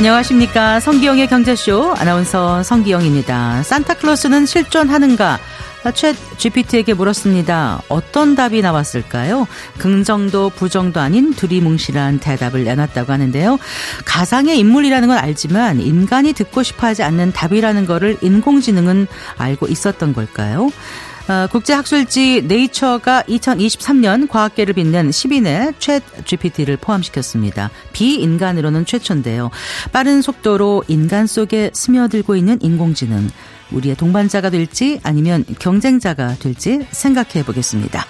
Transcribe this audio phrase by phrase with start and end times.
[0.00, 0.80] 안녕하십니까.
[0.80, 3.62] 성기영의 경제쇼 아나운서 성기영입니다.
[3.62, 5.38] 산타클로스는 실존하는가?
[5.84, 7.82] 챗 GPT에게 물었습니다.
[7.90, 9.46] 어떤 답이 나왔을까요?
[9.76, 13.58] 긍정도 부정도 아닌 두리뭉실한 대답을 내놨다고 하는데요.
[14.06, 20.70] 가상의 인물이라는 건 알지만 인간이 듣고 싶어 하지 않는 답이라는 것을 인공지능은 알고 있었던 걸까요?
[21.30, 27.70] 어, 국제학술지 네이처가 2023년 과학계를 빛낸 10인의 챗 GPT를 포함시켰습니다.
[27.92, 29.52] 비인간으로는 최초인데요.
[29.92, 33.28] 빠른 속도로 인간 속에 스며들고 있는 인공지능.
[33.70, 38.04] 우리의 동반자가 될지 아니면 경쟁자가 될지 생각해 보겠습니다.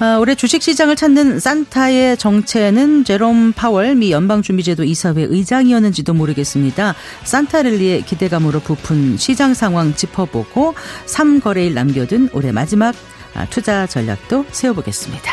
[0.00, 6.94] 아, 올해 주식시장을 찾는 산타의 정체는 제롬 파월 미 연방준비제도 이사회 의장이었는지도 모르겠습니다.
[7.22, 10.74] 산타랠리의 기대감으로 부푼 시장 상황 짚어보고
[11.06, 12.94] 3거래일 남겨둔 올해 마지막
[13.34, 15.32] 아, 투자 전략도 세워보겠습니다.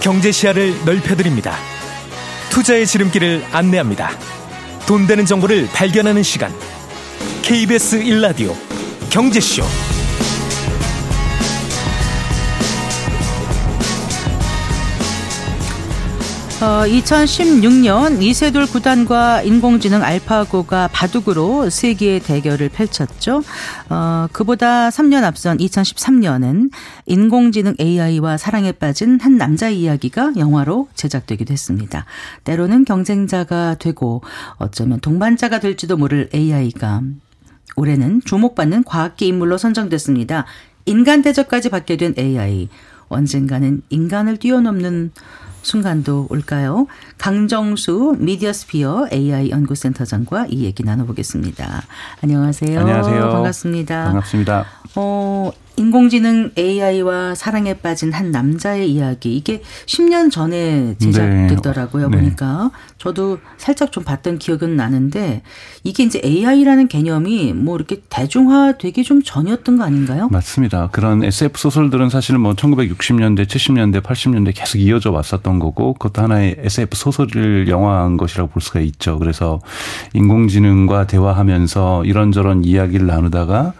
[0.00, 1.56] 경제 시야를 넓혀드립니다.
[2.52, 4.10] 투자의 지름길을 안내합니다.
[4.86, 6.52] 돈 되는 정보를 발견하는 시간.
[7.40, 8.54] KBS 1라디오
[9.08, 9.62] 경제쇼.
[16.62, 23.42] 어, 2016년 이세돌 구단과 인공지능 알파고가 바둑으로 세계의 대결을 펼쳤죠.
[23.92, 26.70] 어, 그보다 3년 앞선 2013년은
[27.04, 32.06] 인공지능 AI와 사랑에 빠진 한 남자 이야기가 영화로 제작되기도 했습니다.
[32.44, 34.22] 때로는 경쟁자가 되고
[34.56, 37.02] 어쩌면 동반자가 될지도 모를 AI가
[37.76, 40.46] 올해는 주목받는 과학계 인물로 선정됐습니다.
[40.86, 42.70] 인간 대접까지 받게 된 AI.
[43.08, 45.12] 언젠가는 인간을 뛰어넘는
[45.62, 46.86] 순간도 올까요?
[47.18, 51.82] 강정수 미디어스피어 AI 연구센터장과 이 얘기 나눠보겠습니다.
[52.22, 52.80] 안녕하세요.
[52.80, 53.30] 안녕하세요.
[53.30, 54.04] 반갑습니다.
[54.04, 54.66] 반갑습니다.
[54.96, 59.36] 어, 인공지능 AI와 사랑에 빠진 한 남자의 이야기.
[59.36, 62.08] 이게 10년 전에 제작됐더라고요.
[62.08, 62.18] 네.
[62.18, 62.70] 보니까.
[62.98, 65.42] 저도 살짝 좀 봤던 기억은 나는데
[65.82, 70.28] 이게 이제 AI라는 개념이 뭐 이렇게 대중화되기 좀 전이었던 거 아닌가요?
[70.30, 70.88] 맞습니다.
[70.92, 76.96] 그런 SF 소설들은 사실 뭐 1960년대, 70년대, 80년대 계속 이어져 왔었던 거고 그것도 하나의 SF
[76.96, 79.18] 소설을 영화한 것이라고 볼 수가 있죠.
[79.18, 79.60] 그래서
[80.14, 83.72] 인공지능과 대화하면서 이런저런 이야기를 나누다가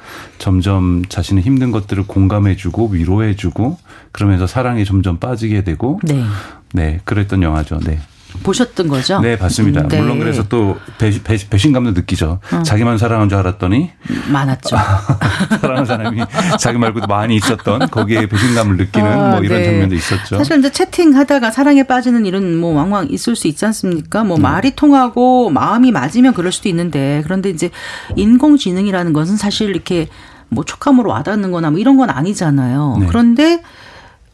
[0.43, 3.79] 점점 자신의 힘든 것들을 공감해주고 위로해주고
[4.11, 6.25] 그러면서 사랑에 점점 빠지게 되고 네,
[6.73, 7.79] 네 그랬던 영화죠.
[7.79, 8.01] 네.
[8.43, 9.21] 보셨던 거죠?
[9.21, 9.87] 네, 봤습니다.
[9.87, 10.01] 네.
[10.01, 12.41] 물론 그래서 또 배, 배, 배신감도 느끼죠.
[12.51, 12.63] 어.
[12.63, 13.91] 자기만 사랑한 줄 알았더니
[14.33, 14.77] 많았죠.
[15.61, 16.23] 사랑하는 사람이
[16.59, 19.67] 자기 말고도 많이 있었던 거기에 배신감을 느끼는 아, 뭐 이런 네.
[19.67, 20.39] 장면도 있었죠.
[20.39, 24.25] 사실 이제 채팅하다가 사랑에 빠지는 일은 뭐 왕왕 있을 수 있지 않습니까?
[24.25, 24.43] 뭐 네.
[24.43, 27.71] 말이 통하고 마음이 맞으면 그럴 수도 있는데 그런데 이제
[28.17, 30.09] 인공지능이라는 것은 사실 이렇게
[30.53, 32.99] 뭐 촉감으로 와닿는 거나 뭐 이런 건 아니잖아요.
[33.01, 33.07] 네.
[33.07, 33.63] 그런데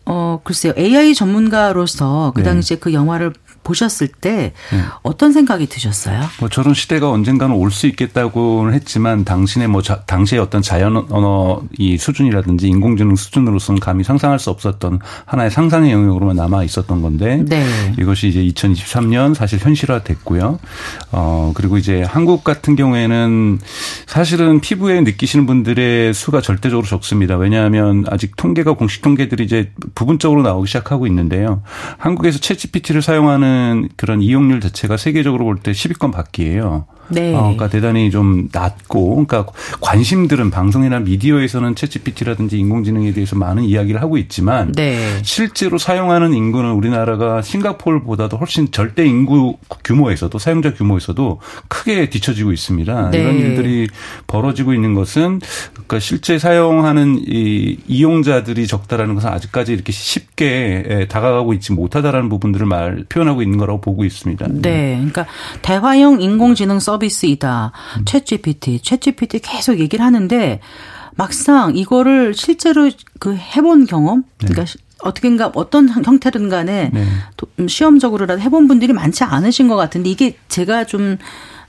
[0.04, 0.72] 어, 글쎄요.
[0.76, 2.50] AI 전문가로서 그 네.
[2.50, 2.80] 당시에 네.
[2.80, 3.32] 그 영화를
[3.68, 4.80] 보셨을 때 네.
[5.02, 6.22] 어떤 생각이 드셨어요?
[6.40, 11.62] 뭐 저런 시대가 언젠가는 올 수 있겠다고는 했지만 당신의 뭐 자, 당시의 어떤 자연 언어
[11.76, 17.64] 이 수준이라든지 인공지능 수준으로서는 감히 상상할 수 없었던 하나의 상상의 영역으로만 남아 있었던 건데 네.
[17.98, 20.58] 이것이 이제 2023년 사실 현실화됐고요.
[21.12, 23.58] 어 그리고 이제 한국 같은 경우에는
[24.06, 27.36] 사실은 피부에 느끼시는 분들의 수가 절대적으로 적습니다.
[27.36, 31.62] 왜냐하면 아직 통계가 공식 통계들이 이제 부분적으로 나오기 시작하고 있는데요.
[31.98, 36.12] 한국에서 채 g p t 를 사용하는 하는 그런 이용률 자체가 세계적으로 볼 때 10위권
[36.12, 36.86] 밖이에요.
[37.08, 37.34] 네.
[37.34, 39.46] 어, 그러니까 대단히 좀 낮고, 그러니까
[39.80, 44.98] 관심들은 방송이나 미디어에서는 챗GPT라든지 인공지능에 대해서 많은 이야기를 하고 있지만 네.
[45.22, 53.10] 실제로 사용하는 인구는 우리나라가 싱가포르보다도 훨씬 절대 인구 규모에서도 사용자 규모에서도 크게 뒤처지고 있습니다.
[53.10, 53.18] 네.
[53.18, 53.88] 이런 일들이
[54.26, 55.40] 벌어지고 있는 것은
[55.72, 63.04] 그러니까 실제 사용하는 이 이용자들이 적다라는 것은 아직까지 이렇게 쉽게 다가가고 있지 못하다라는 부분들을 말
[63.08, 64.46] 표현하고 있는 거라고 보고 있습니다.
[64.50, 64.96] 네.
[64.96, 65.26] 그러니까
[65.62, 67.72] 대화형 인공지능 서비스 서비스이다.
[67.98, 68.04] 음.
[68.04, 70.60] 챗 GPT, 챗 GPT 계속 얘기를 하는데
[71.14, 74.48] 막상 이거를 실제로 그 해본 경험, 네.
[74.48, 77.06] 그러니까 어떻게인가 어떤 형태든 간에 네.
[77.68, 81.18] 시험적으로라도 해본 분들이 많지 않으신 것 같은데 이게 제가 좀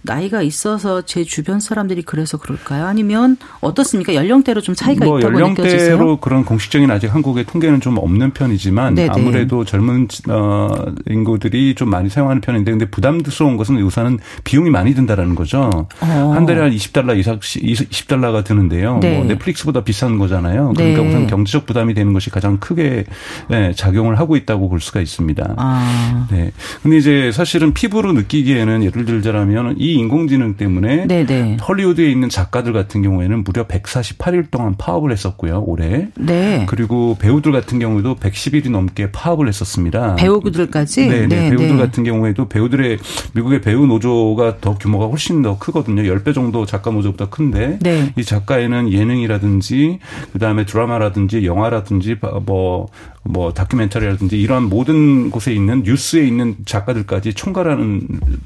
[0.01, 2.85] 나이가 있어서 제 주변 사람들이 그래서 그럴까요?
[2.85, 4.15] 아니면 어떻습니까?
[4.15, 5.91] 연령대로 좀 차이가 뭐 있다고 연령대로 느껴지세요?
[5.93, 9.09] 연령대로 그런 공식적인 아직 한국의 통계는 좀 없는 편이지만 네네.
[9.11, 10.69] 아무래도 젊은 어
[11.09, 15.69] 인구들이 좀 많이 사용하는 편인데 근데 부담스러운 것은 우선은 비용이 많이 든다라는 거죠.
[16.01, 16.31] 어.
[16.33, 18.99] 한 달에 한 20달러 이상 20달러가 드는데요.
[19.01, 19.17] 네.
[19.17, 20.73] 뭐 넷플릭스보다 비싼 거잖아요.
[20.75, 21.07] 그러니까 네.
[21.07, 23.05] 우선 경제적 부담이 되는 것이 가장 크게
[23.49, 25.55] 네, 작용을 하고 있다고 볼 수가 있습니다.
[25.57, 26.27] 아.
[26.31, 26.51] 네.
[26.81, 31.57] 근데 이제 사실은 피부로 느끼기에는 예를 들자면 이이 인공지능 때문에 네네.
[31.67, 35.63] 헐리우드에 있는 작가들 같은 경우에는 무려 148일 동안 파업을 했었고요.
[35.65, 36.09] 올해.
[36.15, 36.65] 네.
[36.69, 40.15] 그리고 배우들 같은 경우에도 110일이 넘게 파업을 했었습니다.
[40.15, 41.07] 배우들까지?
[41.07, 41.49] 네, 네.
[41.49, 42.99] 배우들 같은 경우에도 배우들의
[43.33, 46.03] 미국의 배우 노조가 더 규모가 훨씬 더 크거든요.
[46.03, 48.13] 10배 정도 작가 노조보다 큰데 네.
[48.15, 49.99] 이 작가에는 예능이라든지
[50.33, 52.87] 그다음에 드라마라든지 영화라든지 뭐
[53.23, 58.01] 뭐 다큐멘터리라든지 이러한 모든 곳에 있는 뉴스에 있는 작가들까지 총괄하는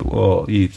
[0.10, 0.70] 어이이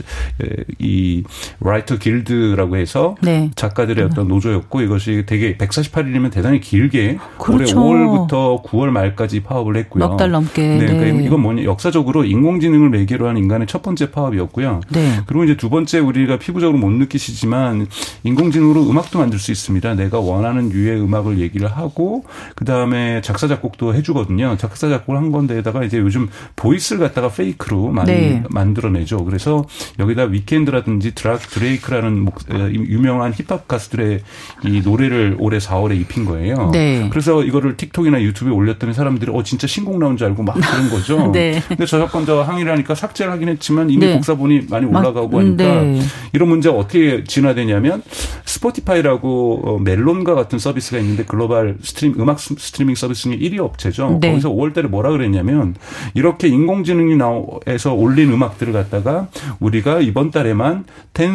[0.78, 1.22] 이
[1.60, 3.50] 라이터 길드라고 해서 네.
[3.56, 7.82] 작가들의 어떤 노조였고 이것이 되게 148일이면 대단히 길게 그렇죠.
[7.82, 10.04] 올해 5월부터 9월 말까지 파업을 했고요.
[10.04, 10.62] 넉 달 넘게.
[10.62, 10.86] 네, 네.
[10.86, 14.80] 그러니까 이건 뭐냐 역사적으로 인공지능을 매개로 한 인간의 첫 번째 파업이었고요.
[14.90, 15.20] 네.
[15.26, 17.86] 그리고 이제 두 번째 우리가 피부적으로 못 느끼시지만
[18.24, 19.94] 인공지능으로 음악도 만들 수 있습니다.
[19.94, 24.56] 내가 원하는 류의 음악을 얘기를 하고 그 다음에 작사 작곡도 해주거든요.
[24.58, 28.42] 작사 작곡을 한 건데다가 이제 요즘 보이스를 갖다가 페이크로 많이 네.
[28.50, 29.24] 만들어내죠.
[29.24, 29.64] 그래서
[29.98, 34.20] 여기다 위켄드라든지 드라, 드레이크라는 목, 유명한 힙합 가수들의
[34.64, 36.70] 이 노래를 올해 4월에 입힌 거예요.
[36.72, 37.08] 네.
[37.10, 41.30] 그래서 이거를 틱톡이나 유튜브에 올렸더니 사람들이 어 진짜 신곡 나온 줄 알고 막 그런 거죠.
[41.32, 41.62] 네.
[41.68, 44.14] 근데 저작권자가 항의를 하니까 삭제를 하긴 했지만 이미 네.
[44.14, 46.00] 곡사본이 많이 올라가고 하니까 네.
[46.32, 48.02] 이런 문제가 어떻게 진화되냐면
[48.44, 54.18] 스포티파이라고 어, 멜론과 같은 서비스가 있는데 글로벌 stream 음악 스트리밍 서비스 중에 1위 업체죠.
[54.20, 54.30] 네.
[54.30, 55.74] 거기서 5월달에 뭐라 그랬냐면
[56.14, 59.28] 이렇게 인공지능이 나에서 올린 음악들을 갖다가
[59.60, 60.84] 우리가 이번 달에만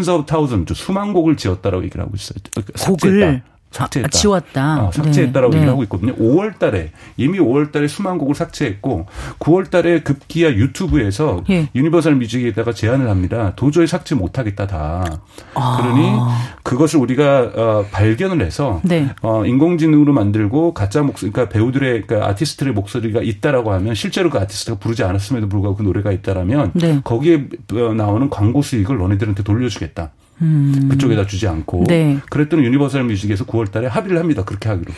[0.09, 2.37] tens of thousands 수만 곡을 지웠다라고 얘기를 하고 있어요.
[2.75, 3.50] 삭제했다.
[3.71, 4.07] 삭제했다.
[4.07, 4.83] 아, 지웠다.
[4.83, 5.57] 어, 삭제했다라고 네.
[5.57, 6.13] 얘기를 하고 있거든요.
[6.15, 9.05] 5월 달에 이미 5월 달에 수만 곡을 삭제했고
[9.39, 11.69] 9월 달에 급기야 유튜브에서 예.
[11.73, 13.53] 유니버설 뮤직에다가 제안을 합니다.
[13.55, 15.21] 도저히 삭제 못 하겠다 다.
[15.53, 15.77] 아.
[15.81, 16.11] 그러니
[16.63, 19.09] 그것을 우리가 어, 발견을 해서 네.
[19.21, 24.79] 어, 인공지능으로 만들고 가짜 목소리 그러니까 배우들의 그러니까 아티스트의 목소리가 있다라고 하면 실제로 그 아티스트가
[24.79, 26.99] 부르지 않았음에도 불구하고 그 노래가 있다라면 네.
[27.03, 30.11] 거기에 어, 나오는 광고 수익을 너네들한테 돌려주겠다.
[30.41, 30.89] 음.
[30.89, 32.19] 그쪽에다 주지 않고 네.
[32.29, 34.43] 그랬더니 유니버설 뮤직에서 9월 달에 합의를 합니다.
[34.43, 34.91] 그렇게 하기로.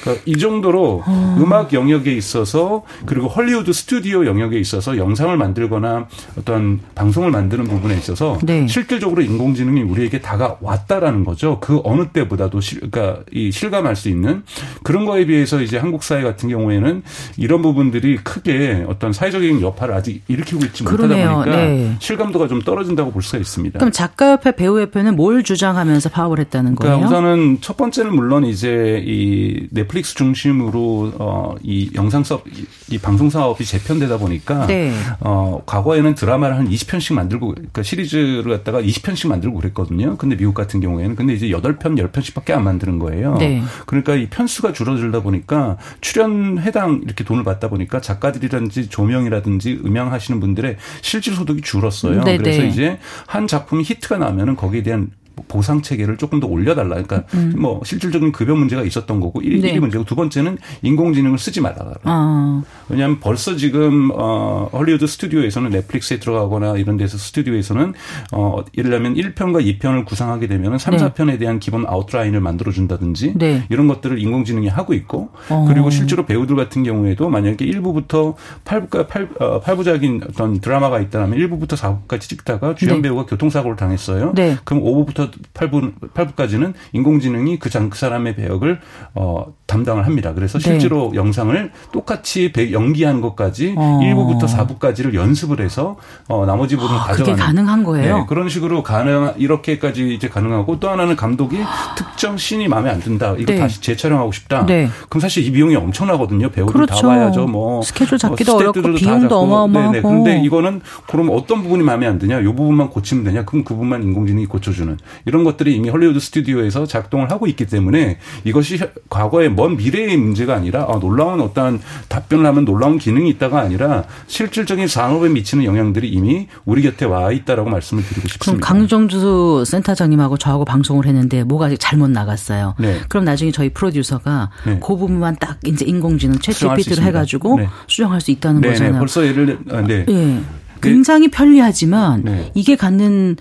[0.00, 1.36] 그러니까 이 정도로 어.
[1.38, 6.06] 음악 영역에 있어서 그리고 헐리우드 스튜디오 영역에 있어서 영상을 만들거나
[6.38, 8.66] 어떤 방송을 만드는 부분에 있어서 네.
[8.66, 11.58] 실질적으로 인공지능이 우리에게 다가왔다라는 거죠.
[11.60, 14.42] 그 어느 때보다도 실, 그러니까 이 실감할 수 있는
[14.82, 17.02] 그런 거에 비해서 이제 한국 사회 같은 경우에는
[17.36, 20.82] 이런 부분들이 크게 어떤 사회적인 여파를 아직 일으키고 있지.
[20.84, 21.96] 못하다 보니까 네.
[21.98, 23.78] 실감도가 좀 떨어진다고 볼 수가 있습니다.
[23.78, 26.96] 그럼 작가협회, 배우협회는 뭘 주장하면서 파업을 했다는 거예요?
[26.96, 32.44] 그러니까 우선은 첫 번째는 물론 이제 이 넷플릭스 중심으로 어, 이 영상 사업,
[32.90, 34.92] 이 방송 사업이 재편되다 보니까 네.
[35.20, 40.16] 어, 과거에는 드라마를 한 20편씩 만들고 그러니까 시리즈를 갖다가 20편씩 만들고 그랬거든요.
[40.16, 43.36] 근데 미국 같은 경우에는 근데 이제 8편, 10편씩밖에 안 만드는 거예요.
[43.38, 43.62] 네.
[43.86, 50.40] 그러니까 이 편수가 줄어들다 보니까 출연 회당 이렇게 돈을 받다 보니까 작가들이라든지 조명이라든지 음향 하시는
[50.40, 52.22] 분들의 실질 소득이 줄었어요.
[52.22, 52.38] 네네.
[52.38, 52.68] 그래서 네.
[52.68, 55.10] 이제 한 작품이 히트가 나면은 거기에 대한
[55.48, 57.02] 보상 체계를 조금 더 올려달라.
[57.02, 57.54] 그러니까 음.
[57.58, 59.78] 뭐 실질적인 급여 문제가 있었던 거고 1위 네.
[59.78, 61.94] 문제고 두 번째는 인공지능을 쓰지 말라.
[62.04, 62.62] 아.
[62.88, 67.94] 왜냐하면 벌써 지금 어 헐리우드 스튜디오에서는 넷플릭스에 들어가거나 이런 데서 스튜디오에서는
[68.32, 71.04] 어 예를 들면 1편과 2편을 구상하게 되면 3, 네.
[71.04, 73.64] 4편에 대한 기본 아웃라인을 만들어 준다든지 네.
[73.70, 75.66] 이런 것들을 인공지능이 하고 있고 어.
[75.68, 81.76] 그리고 실제로 배우들 같은 경우에도 만약에 1부부터 8부까 8, 어, 8부작인 어떤 드라마가 있다면 1부부터
[81.76, 83.02] 4부까지 찍다가 주연 네.
[83.02, 84.32] 배우가 교통사고를 당했어요.
[84.34, 84.56] 네.
[84.64, 88.80] 그럼 5부부터 8부, 8부까지는 인공지능이 그, 장, 그 사람의 배역을
[89.14, 90.34] 어, 담당을 합니다.
[90.34, 90.64] 그래서 네.
[90.64, 91.18] 실제로 네.
[91.18, 94.00] 영상을 똑같이 배, 연기하는 것까지 어.
[94.02, 95.96] 1부부터 4부까지를 연습을 해서
[96.28, 97.36] 어, 나머지 부분을 아, 가져가는.
[97.36, 98.18] 그게 가능한 거예요?
[98.18, 101.58] 네, 그런 식으로 가능, 이렇게까지 이제 가능하고 또 하나는 감독이
[101.96, 103.34] 특정 씬이 마음에 안 든다.
[103.38, 103.58] 이거 네.
[103.58, 104.66] 다시 재촬영하고 싶다.
[104.66, 104.88] 네.
[105.08, 106.50] 그럼 사실 이 비용이 엄청나거든요.
[106.50, 107.00] 배우들 그렇죠.
[107.00, 107.46] 다 와야죠.
[107.46, 107.82] 뭐.
[107.82, 109.92] 스케줄 잡기도 어, 어렵고 비용도 어마어마하고.
[109.92, 110.02] 네네.
[110.02, 112.40] 그런데 이거는 그럼 어떤 부분이 마음에 안 드냐?
[112.40, 113.44] 이 부분만 고치면 되냐?
[113.44, 114.98] 그럼 그 부분만 인공지능이 고쳐주는.
[115.24, 120.86] 이런 것들이 이미 헐리우드 스튜디오에서 작동을 하고 있기 때문에 이것이 과거의 먼 미래의 문제가 아니라
[120.88, 126.82] 아, 놀라운 어떠한 답변을 하면 놀라운 기능이 있다가 아니라 실질적인 산업에 미치는 영향들이 이미 우리
[126.82, 128.42] 곁에 와 있다라고 말씀을 드리고 싶습니다.
[128.44, 132.74] 그럼 강정주 센터장님하고 저하고 방송을 했는데 뭐가 잘못 나갔어요.
[132.78, 133.00] 네.
[133.08, 134.80] 그럼 나중에 저희 프로듀서가 네.
[134.80, 137.68] 그 부분만 딱 이제 인공지능 채 GPT를 해가지고 네.
[137.86, 138.72] 수정할 수 있다는 네, 네.
[138.74, 138.98] 거잖아요.
[138.98, 140.04] 벌써 예를 아, 네.
[140.08, 140.40] 예.
[140.80, 142.50] 굉장히 편리하지만 네.
[142.54, 143.36] 이게 갖는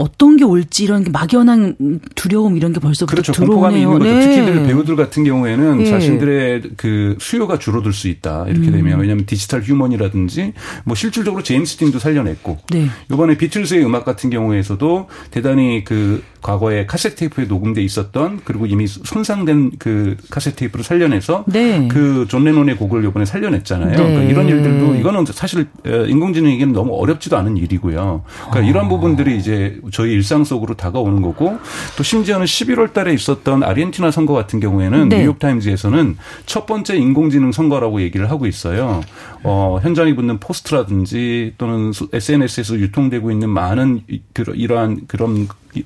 [0.00, 3.32] 어떤 게 올지 이런 게 막연한 두려움 이런 게 벌써부터 그렇죠.
[3.32, 3.54] 들어오네요.
[3.54, 4.10] 공포감이 있는 거죠.
[4.10, 4.20] 네.
[4.20, 5.84] 특히들 배우들 같은 경우에는 예.
[5.84, 8.46] 자신들의 그 수요가 줄어들 수 있다.
[8.48, 8.72] 이렇게 음.
[8.72, 10.54] 되면 왜냐하면 디지털 human이라든지
[10.84, 12.86] 뭐 실질적으로 제임스 딘도 살려냈고 네.
[13.12, 19.72] 이번에 비틀즈의 음악 같은 경우에서도 대단히 그 과거에 카세트 테이프에 녹음돼 있었던 그리고 이미 손상된
[19.78, 21.86] 그 카세트 테이프를 살려내서 네.
[21.88, 23.90] 그 존 레논의 곡을 이번에 살려냈잖아요.
[23.90, 23.96] 네.
[23.96, 28.22] 그러니까 이런 일들도 이거는 사실 어, 인공지능에게는 너무 어렵지도 않은 일이고요.
[28.50, 31.58] 그러니까 이런 부분들이 이제 저희 일상 속으로 다가오는 거고
[31.96, 35.18] 또 심지어는 11월 달에 있었던 아르헨티나 선거 같은 경우에는 네.
[35.20, 36.16] 뉴욕 타임즈에서는
[36.46, 39.02] 첫 번째 인공지능 선거라고 얘기를 하고 있어요.
[39.42, 45.82] 어, 현장에 붙는 포스트라든지 또는 SNS에서 유통되고 있는 많은 그러- 이러한 그런 이-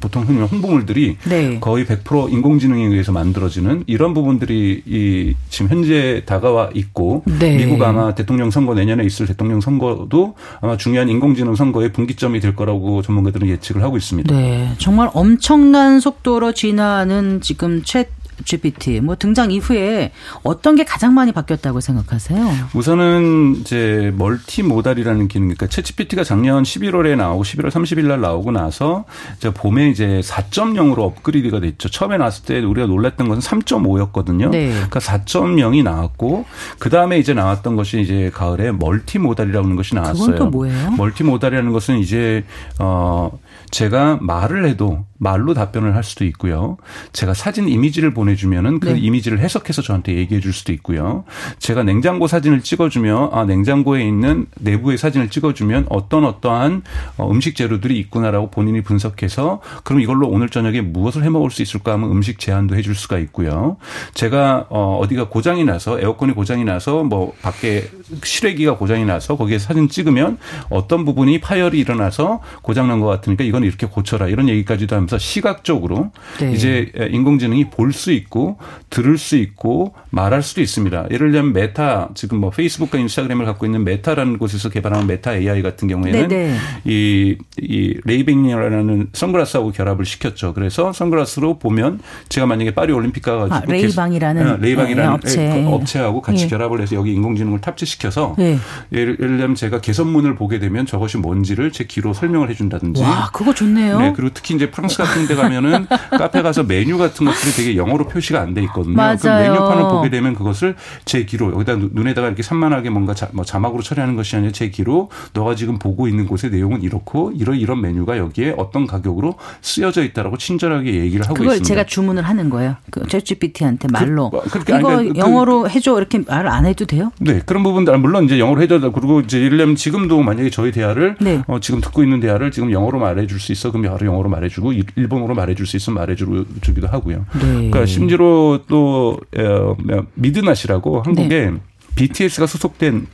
[0.00, 1.58] 보통 흔히 홍보물들이 네.
[1.60, 7.56] 거의 100% 인공지능에 의해서 만들어지는 이런 부분들이 이 지금 현재 다가와 있고 네.
[7.56, 13.02] 미국 아마 대통령 선거 내년에 있을 대통령 선거도 아마 중요한 인공지능 선거의 분기점이 될 거라고
[13.02, 14.34] 전문가들은 예측을 하고 있습니다.
[14.34, 18.06] 네, 정말 엄청난 속도로 진화하는 지금 챗
[18.44, 22.68] GPT 뭐 등장 이후에 어떤 게 가장 많이 바뀌었다고 생각하세요?
[22.74, 29.04] 우선은 이제 멀티 모달이라는 기능, 그러니까 챗GPT가 작년 11월에 나오고 11월 30일 날 나오고 나서
[29.36, 31.88] 이제 봄에 이제 4.0으로 업그레이드가 됐죠.
[31.88, 34.50] 처음에 나왔을 때 우리가 놀랐던 것은 3.5였거든요.
[34.50, 34.70] 네.
[34.70, 36.44] 그러니까 4.0이 나왔고
[36.78, 40.32] 그 다음에 이제 나왔던 것이 이제 가을에 멀티 모달이라는 것이 나왔어요.
[40.32, 40.90] 그건 또 뭐예요?
[40.92, 42.44] 멀티 모달이라는 것은 이제
[42.78, 43.38] 어
[43.70, 46.76] 제가 말을 해도 말로 답변을 할 수도 있고요.
[47.12, 48.98] 제가 사진 이미지를 보내 주면은 그 네.
[48.98, 51.24] 이미지를 해석해서 저한테 얘기해 줄 수도 있고요.
[51.58, 56.82] 제가 냉장고 사진을 찍어주면 아 냉장고에 있는 내부의 사진을 찍어주면 어떤 어떠한
[57.16, 61.92] 어, 음식 재료들이 있구나라고 본인이 분석해서 그럼 이걸로 오늘 저녁에 무엇을 해 먹을 수 있을까
[61.92, 63.76] 하면 음식 제안도 해줄 수가 있고요.
[64.14, 67.88] 제가 어 어디가 고장이 나서 에어컨이 고장이 나서 뭐 밖에
[68.22, 73.86] 실외기가 고장이 나서 거기에 사진 찍으면 어떤 부분이 파열이 일어나서 고장난 것 같으니까 이건 이렇게
[73.86, 76.10] 고쳐라 이런 얘기까지도 하면서 시각적으로
[76.40, 76.52] 네.
[76.52, 78.58] 이제 인공지능이 볼 수 있고
[78.90, 81.06] 들을 수 있고 말할 수도 있습니다.
[81.10, 85.88] 예를 들면 메타 지금 뭐 페이스북과 인스타그램을 갖고 있는 메타라는 곳에서 개발한 메타 AI 같은
[85.88, 86.56] 경우에는 네네.
[86.84, 90.54] 이, 이 레이뱅이라는 선글라스하고 결합을 시켰죠.
[90.54, 95.44] 그래서 선글라스로 보면 제가 만약에 파리 올림픽 가가지고 아, 레이방이라는 계속- 어, 레이방이라는 네, 업체.
[95.58, 96.48] 예, 그 업체 하고 같이 예.
[96.48, 98.58] 결합을 해서 여기 인공지능을 탑재시켜서 네.
[98.92, 103.54] 예를, 예를 들면 제가 개선문을 보게 되면 저것이 뭔지를 제 귀로 설명을 해준다든지 와, 그거
[103.54, 103.98] 좋네요.
[104.00, 105.86] 네, 그리고 특히 이제 프랑스 같은 데 가면은
[106.18, 108.94] 카페 가서 메뉴 같은 것들이 되게 영어로 표시가 안 돼 있거든요.
[108.96, 109.18] 맞아요.
[109.20, 110.74] 그럼 메뉴판을 보게 되면 그것을
[111.04, 114.68] 제 귀로 여기다 눈- 눈에다가 이렇게 산만하게 뭔가 자, 뭐 자막으로 처리하는 것이 아니라 제
[114.70, 120.02] 귀로 너가 지금 보고 있는 곳의 내용은 이렇고 이런 이런 메뉴가 여기에 어떤 가격으로 쓰여져
[120.04, 121.68] 있다라고 친절하게 얘기를 하고 그걸 있습니다.
[121.68, 122.76] 제가 주문을 하는 거예요.
[122.90, 124.30] 그 챗GPT한테 말로.
[124.30, 127.12] 뭐, 그렇게 이거 아니, 그- 영어로 해줘 이렇게 말 안 해도 돼요?
[127.20, 131.42] 네, 그런 부분들, 물론 이제 영어로 되고, 그리고 이제 들면 지금도 만약에 저희 대화를, 네.
[131.46, 133.70] 어, 지금 듣고 있는 대화를 지금 영어로 말해줄 수 있어.
[133.70, 137.24] 그럼 바로 영어로 말해주고, 일- 일본어로 말해줄 수 있으면 말해주기도 하고요.
[137.34, 137.40] 네.
[137.70, 139.76] 그러니까 심지어 또, 어,
[140.14, 141.52] 미드낫이라고 한국에
[141.94, 143.06] BTS가 소속된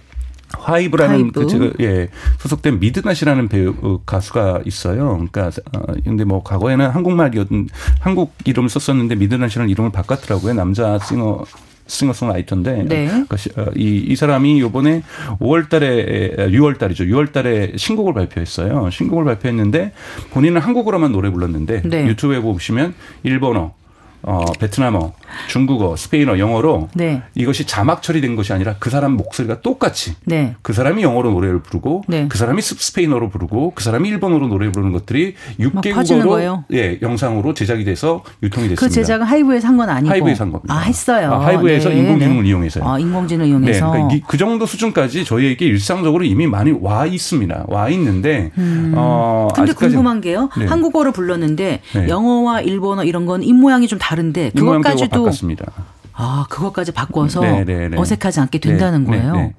[0.58, 1.40] 화이브라는 화이브.
[1.40, 5.08] 그 제가 예 소속된 미드낫이라는 배우 어, 가수가 있어요.
[5.32, 7.68] 그러니까 어 근데 뭐 과거에는 한국말이었던
[8.00, 10.54] 한국 이름을 썼었는데 미드낫이라는 이름을 바꿨더라고요.
[10.54, 11.44] 남자 싱어
[11.88, 13.06] 싱어송라이터인데 네.
[13.06, 15.02] 그러니까 시- 어, 이, 이 사람이 요번에
[15.40, 17.08] 5월달에 6월달이죠.
[17.08, 18.90] 6월달에 신곡을 발표했어요.
[18.90, 19.92] 신곡을 발표했는데
[20.30, 22.06] 본인은 한국어로만 노래 불렀는데 네.
[22.06, 23.74] 유튜브에 보시면 일본어,
[24.28, 25.12] 어, 베트남어,
[25.48, 27.22] 중국어, 스페인어, 영어로 네.
[27.36, 30.56] 이것이 자막 처리된 것이 아니라 그 사람 목소리가 똑같이 네.
[30.62, 32.26] 그 사람이 영어로 노래를 부르고 네.
[32.28, 36.64] 그 사람이 스- 스페인어로 부르고 그 사람이 일본어로 노래 부르는 것들이 퍼지는 6개국어로 거예요?
[36.72, 38.80] 예 영상으로 제작이 돼서 유통이 됐습니다.
[38.84, 40.10] 그 제작은 하이브에서 한 건 아니고.
[40.10, 40.74] 하이브에서 한 겁니다.
[40.74, 41.32] 아, 했어요.
[41.32, 42.48] 아, 하이브에서 네, 인공지능을 네.
[42.48, 42.84] 이용해서요.
[42.84, 43.90] 아, 인공지능을 네, 이용해서.
[43.92, 47.66] 그러니까 이- 그 정도 수준까지 저희에게 일상적으로 이미 많이 와 있습니다.
[47.68, 49.54] 와 있는데 어 음.
[49.54, 50.48] 근데 아직까지 궁금한 게요.
[50.58, 50.66] 네.
[50.66, 52.08] 한국어를 불렀는데 네.
[52.08, 55.72] 영어와 일본어 이런 건 입 모양이 좀 다른데 입 모양 배우가 그것까지도 바꿨습니다.
[56.12, 57.96] 아, 그것까지 바꿔서 네, 네, 네.
[57.96, 59.36] 어색하지 않게 된다는 네, 네, 거예요.
[59.36, 59.54] 네.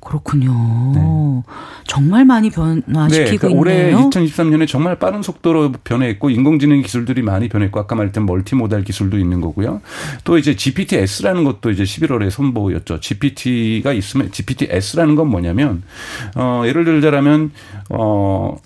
[0.00, 1.42] 그렇군요.
[1.86, 4.08] 정말 많이 변화시키고 네, 그러니까 올해 있네요.
[4.10, 9.80] 2023년에 정말 빠른 속도로 변해있고 인공지능 기술들이 많이 변했고 아까 말했던 멀티모달 기술도 있는 거고요.
[10.24, 13.00] 또 이제 GPT-S라는 것도 이제 11월에 선보였죠.
[13.00, 15.82] GPT가 있으면 GPT-S라는 건 뭐냐면
[16.36, 17.50] 어 예를 들자라면
[17.90, 18.56] 어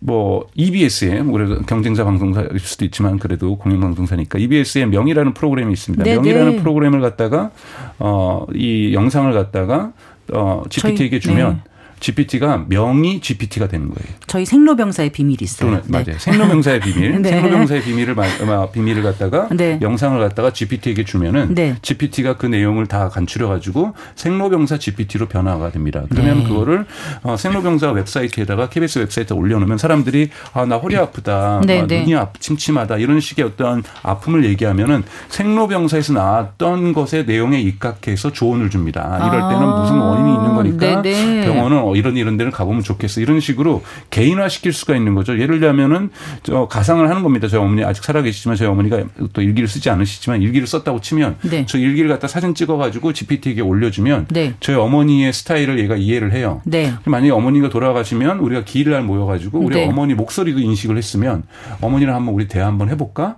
[0.00, 6.04] 뭐 EBS에 그래도 경쟁자 방송사일 수도 있지만 그래도 공영 방송사니까 EBS의 명이라는 프로그램이 있습니다.
[6.04, 6.16] 네네.
[6.16, 7.50] 명이라는 프로그램을 갖다가
[7.98, 9.92] 어 이 영상을 갖다가
[10.32, 11.67] 어 GPT에게 주면 네.
[12.00, 14.16] GPT가 명의 GPT가 되는 거예요.
[14.26, 15.70] 저희 생로병사의 비밀이 있어요.
[15.70, 16.04] 또는 네.
[16.04, 16.18] 맞아요.
[16.18, 17.18] 생로병사의 비밀.
[17.22, 17.30] 네.
[17.30, 18.14] 생로병사의 비밀을
[18.72, 19.78] 비밀을 갖다가 네.
[19.82, 21.76] 영상을 갖다가 GPT에게 주면은 네.
[21.82, 26.04] GPT가 그 내용을 다 간추려 가지고 생로병사 GPT로 변화가 됩니다.
[26.08, 26.44] 그러면 네.
[26.48, 26.86] 그거를
[27.22, 32.00] 어, 생로병사 웹사이트에다가 KBS 웹사이트에 올려놓으면 사람들이 아 나 허리 아프다, 네, 아, 네.
[32.00, 39.00] 눈이 아, 침침하다 이런 식의 어떤 아픔을 얘기하면은 생로병사에서 나왔던 것의 내용에 입각해서 조언을 줍니다.
[39.10, 41.02] 아, 이럴 때는 아, 무슨 원인이 있는 거니까.
[41.02, 43.20] 병원은 어, 이런 이런 데를 가보면 좋겠어.
[43.20, 45.38] 이런 식으로 개인화 시킬 수가 있는 거죠.
[45.38, 46.10] 예를 들면은
[46.42, 47.48] 저 가상을 하는 겁니다.
[47.48, 51.64] 저희 어머니 아직 살아계시지만 저희 어머니가 또 일기를 쓰지 않으시지만 일기를 썼다고 치면 네.
[51.66, 54.54] 저 일기를 갖다 사진 찍어가지고 GPT에게 올려주면 네.
[54.60, 56.60] 저희 어머니의 스타일을 얘가 이해를 해요.
[56.64, 56.92] 네.
[57.04, 59.86] 만약에 어머니가 돌아가시면 우리가 기일날 모여가지고 우리 네.
[59.86, 61.42] 어머니 목소리도 인식을 했으면
[61.80, 63.36] 어머니랑 한번 우리 대화 한번 해볼까?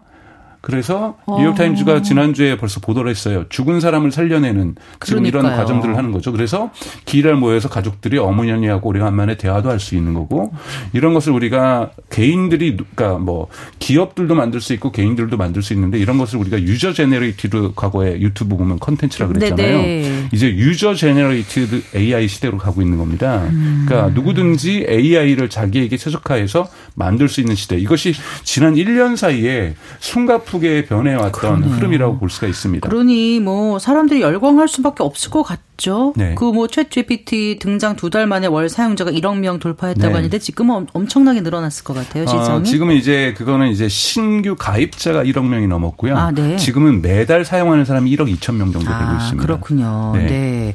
[0.61, 1.39] 그래서 어.
[1.41, 3.45] 뉴욕타임즈가 지난주에 벌써 보도를 했어요.
[3.49, 4.75] 죽은 사람을 살려내는
[5.05, 5.57] 지금 이런 그러니까요.
[5.65, 6.33] 과정들을 하는 거죠.
[6.33, 6.71] 그래서
[7.07, 10.53] 기일날 모여서 가족들이 어머니하고 오래간만에 대화도 할 수 있는 거고
[10.93, 13.49] 이런 것을 우리가 개인들이 그러니까 뭐
[13.79, 18.57] 기업들도 만들 수 있고 개인들도 만들 수 있는데 이런 것을 우리가 user generated 과거에 유튜브
[18.59, 19.79] 보면 컨텐츠라 그랬잖아요.
[19.79, 20.29] 네네.
[20.33, 23.45] 이제 user generated AI 시대로 가고 있는 겁니다.
[23.51, 23.87] 음.
[23.89, 27.79] 그러니까 누구든지 AI를 자기에게 최적화해서 만들 수 있는 시대.
[27.79, 28.13] 이것이
[28.45, 31.71] 지난 1년 사이에 숨가쁘게 변해왔던 그러네요.
[31.77, 32.89] 흐름이라고 볼 수가 있습니다.
[32.89, 36.13] 그러니 뭐 사람들이 열광할 수밖에 없을 것 같 죠.
[36.17, 36.35] 네.
[36.35, 40.15] 그뭐 챗 GPT 등장 두 달 만에 월 사용자가 1억 명 돌파했다고 네.
[40.15, 42.27] 하는데 지금은 엄- 엄청나게 늘어났을 것 같아요.
[42.27, 42.59] 실상이.
[42.59, 46.17] 어, 지금은 이제 그거는 이제 신규 가입자가 1억 명이 넘었고요.
[46.17, 46.57] 아, 네.
[46.57, 49.43] 지금은 매달 사용하는 사람이 1억 2천 명 정도 되고 아, 있습니다.
[49.43, 50.13] 그렇군요.
[50.17, 50.27] 네.
[50.27, 50.75] 네.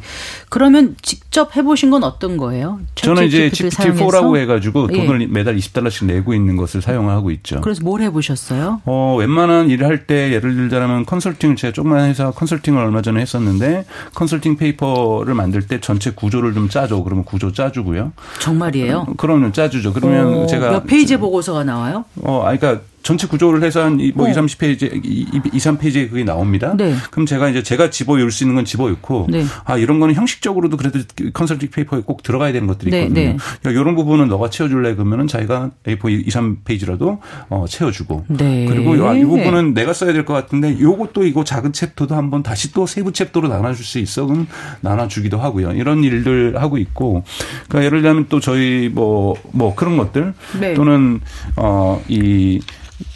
[0.49, 2.79] 그러면 직접 해보신 건 어떤 거예요?
[2.95, 4.35] 저는 이제 챗GPT 를 GPT-4라고 사용해서?
[4.37, 5.05] 해가지고 예.
[5.05, 7.61] 돈을 매달 20달러씩 내고 있는 것을 사용하고 있죠.
[7.61, 8.81] 그래서 뭘 해보셨어요?
[8.85, 13.85] 어, 웬만한 일을 할 때 예를 들자면 컨설팅을 제가 조그만 회사 컨설팅을 얼마 전에 했었는데
[14.13, 17.03] 컨설팅 페이퍼를 만들 때 전체 구조를 좀 짜줘.
[17.03, 18.13] 그러면 구조 짜주고요.
[18.39, 19.07] 정말이에요?
[19.17, 19.93] 그러면 짜주죠.
[19.93, 22.05] 그러면 어, 제가 몇 페이지 보고서가 나와요?
[22.21, 24.29] 어, 그러니까 전체 구조를 해서 한 뭐 어.
[24.29, 26.73] 2, 30페이지, 2, 2, 3페이지에 그게 나옵니다.
[26.75, 26.95] 네.
[27.11, 29.45] 그럼 제가 이제 제가 집어넣을 수 있는 건 집어넣고, 네.
[29.63, 30.99] 아, 이런 거는 형식적으로도 그래도
[31.31, 33.23] 컨설팅 페이퍼에 꼭 들어가야 되는 것들이 네, 있거든요.
[33.23, 33.37] 네.
[33.65, 34.95] 야, 이런 부분은 너가 채워줄래?
[34.95, 37.19] 그러면은 자기가 A4 2, 3페이지라도
[37.49, 38.25] 어, 채워주고.
[38.29, 38.65] 네.
[38.65, 42.73] 그리고 야, 이 부분은 내가 써야 될 것 같은데 요것도 이거 작은 챕터도 한번 다시
[42.73, 44.25] 또 세부 챕터로 나눠줄 수 있어.
[44.25, 44.47] 그럼
[44.81, 45.73] 나눠주기도 하고요.
[45.73, 47.23] 이런 일들 하고 있고.
[47.69, 50.73] 그러니까 예를 들면 또 저희 뭐, 뭐 그런 것들 네.
[50.73, 51.21] 또는
[51.55, 52.59] 어, 이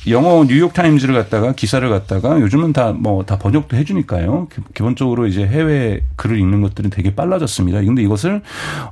[0.07, 4.47] 영어 뉴욕 타임즈를 갖다가 기사를 갖다가 요즘은 다 뭐다 번역도 해주니까요.
[4.53, 7.81] 기- 기본적으로 이제 해외 글을 읽는 것들은 되게 빨라졌습니다.
[7.81, 8.41] 근데 이것을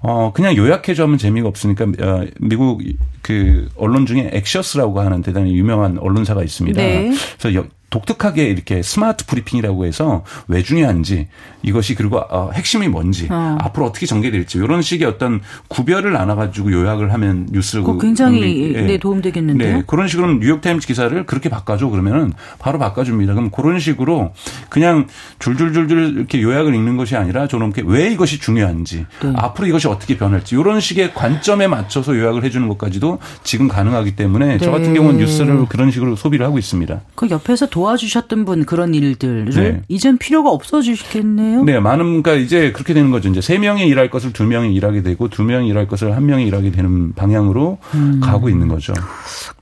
[0.02, 2.82] 어 그냥 요약해줘 하면 재미가 없으니까 어, 미국
[3.22, 6.82] 그 언론 중에 Axios라고 하는 대단히 유명한 언론사가 있습니다.
[6.82, 7.12] 네.
[7.40, 11.28] 그래서 여- 독특하게 이렇게 스마트 브리핑이라고 해서 왜 중요한지
[11.64, 13.58] 이것이 그리고 어, 핵심이 뭔지 어.
[13.60, 18.82] 앞으로 어떻게 전개될지 이런 식의 어떤 구별을 나눠가지고 요약을 하면 뉴스 그거 굉장히 예.
[18.82, 19.78] 네, 도움되겠는데요?
[19.78, 23.34] 네, 그런 식으로 뉴욕타임즈 기사를 그렇게 바꿔줘 그러면은 바로 바꿔줍니다.
[23.34, 24.34] 그럼 그런 식으로
[24.70, 25.08] 그냥
[25.40, 29.34] 줄줄줄줄 이렇게 요약을 읽는 것이 아니라 저는 이렇게 왜 이것이 중요한지 네.
[29.36, 34.72] 앞으로 이것이 어떻게 변할지 이런 식의 관점에 맞춰서 요약을 해주는 것까지도 지금 가능하기 때문에 저
[34.72, 35.00] 같은 네.
[35.00, 37.02] 경우는 뉴스를 그런 식으로 소비를 하고 있습니다.
[37.16, 39.84] 그 옆에서 도와주셨던 분 그런 일들을 네.
[39.88, 41.64] 이젠 필요가 없어지겠네요.
[41.64, 43.30] 네, 많은 그러니까 이제 그렇게 되는 거죠.
[43.30, 46.48] 이제 세 명이 일할 것을 두 명이 일하게 되고 두 명이 일할 것을 한 명이
[46.48, 48.20] 일하게 되는 방향으로 음.
[48.20, 48.94] 가고 있는 거죠.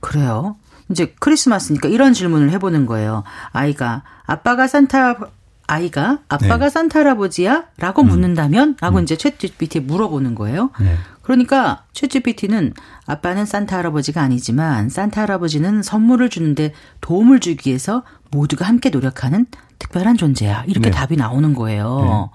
[0.00, 0.56] 그래요.
[0.88, 3.22] 이제 크리스마스니까 이런 질문을 해보는 거예요.
[3.52, 5.18] 아이가 아빠가 산타
[5.66, 6.70] 아이가 아빠가 네.
[6.70, 8.76] 산타 할아버지야?라고 묻는다면?
[8.80, 10.70] 라고 이제 챗 GPT에 물어보는 거예요.
[10.80, 10.96] 네.
[11.26, 12.72] 그러니까 챗 GPT는
[13.04, 19.46] 아빠는 산타 할아버지가 아니지만 산타 할아버지는 선물을 주는데 도움을 주기 위해서 모두가 함께 노력하는
[19.80, 20.64] 특별한 존재야.
[20.68, 20.96] 이렇게 네.
[20.96, 22.30] 답이 나오는 거예요.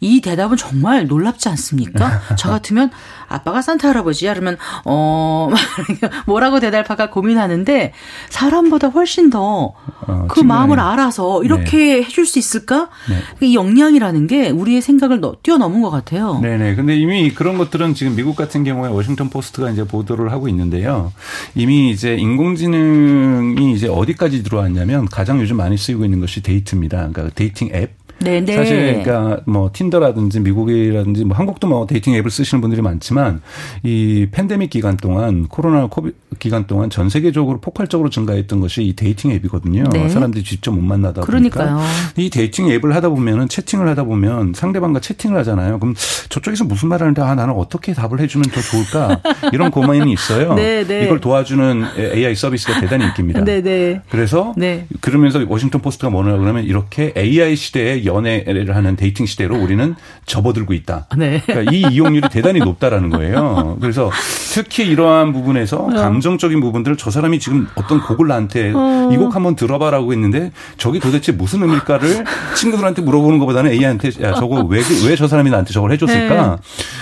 [0.00, 2.20] 이 대답은 정말 놀랍지 않습니까?
[2.38, 2.90] 저 같으면
[3.28, 5.48] 아빠가 산타 할아버지야 그러면 어
[6.26, 7.92] 뭐라고 대답할까 고민하는데
[8.28, 9.74] 사람보다 훨씬 더 그
[10.08, 12.88] 어, 측면이- 마음을 알아서 이렇게 해줄 수 있을까?
[13.08, 13.46] 네.
[13.46, 16.40] 이 역량이라는 게 우리의 생각을 너- 뛰어넘은 것 같아요.
[16.40, 16.74] 네네.
[16.74, 21.12] 근데 이미 그런 것들은 지금 미국 같은 경우에 워싱턴 포스트가 이제 보도를 하고 있는데요.
[21.54, 27.08] 이미 이제 인공지능이 이제 어디까지 들어왔냐면 가장 요즘 많이 쓰이고 있는 것이 데이트입니다.
[27.12, 27.99] 그러니까 dating 앱.
[28.22, 28.54] 네, 네.
[28.54, 33.40] 사실 그러니까 뭐 틴더라든지 미국이라든지 뭐 한국도 뭐 dating 앱을 쓰시는 분들이 많지만
[33.82, 39.30] 이 팬데믹 기간 동안 코로나 COVID 기간 동안 전 세계적으로 폭발적으로 증가했던 것이 이 dating
[39.32, 39.84] 앱이거든요.
[39.92, 40.08] 네.
[40.08, 41.80] 사람들이 직접 못 만나다 보니까 그러니까요.
[42.16, 45.78] 이 dating 앱을 하다 보면은 채팅을 하다 보면 상대방과 채팅을 하잖아요.
[45.78, 45.94] 그럼
[46.28, 49.20] 저쪽에서 무슨 말 하는데 아 나는 어떻게 답을 해주면 더 좋을까
[49.52, 50.54] 이런 고민이 있어요.
[50.60, 51.04] 네, 네.
[51.04, 53.44] 이걸 도와주는 AI 서비스가 대단히 인기입니다.
[53.44, 54.00] 네, 네.
[54.10, 54.86] 그래서 네.
[55.00, 59.94] 그러면서 워싱턴 포스트가 뭐냐고 그러면 이렇게 AI 시대에 연애를 하는 dating 시대로 우리는
[60.26, 61.06] 접어들고 있다.
[61.16, 61.40] 네.
[61.46, 63.76] 그러니까 이 이용률이 대단히 높다라는 거예요.
[63.80, 64.10] 그래서
[64.52, 65.86] 특히 이러한 부분에서 어.
[65.88, 69.10] 감정적인 부분들을 저 사람이 지금 어떤 곡을 나한테 어.
[69.12, 72.24] 이곡 한번 들어봐라고 했는데 저게 도대체 무슨 의미일까를
[72.56, 76.56] 친구들한테 물어보는 것보다는 A한테 야 저거 왜 왜 저 사람이 나한테 저걸 해줬을까?
[76.56, 76.56] 네.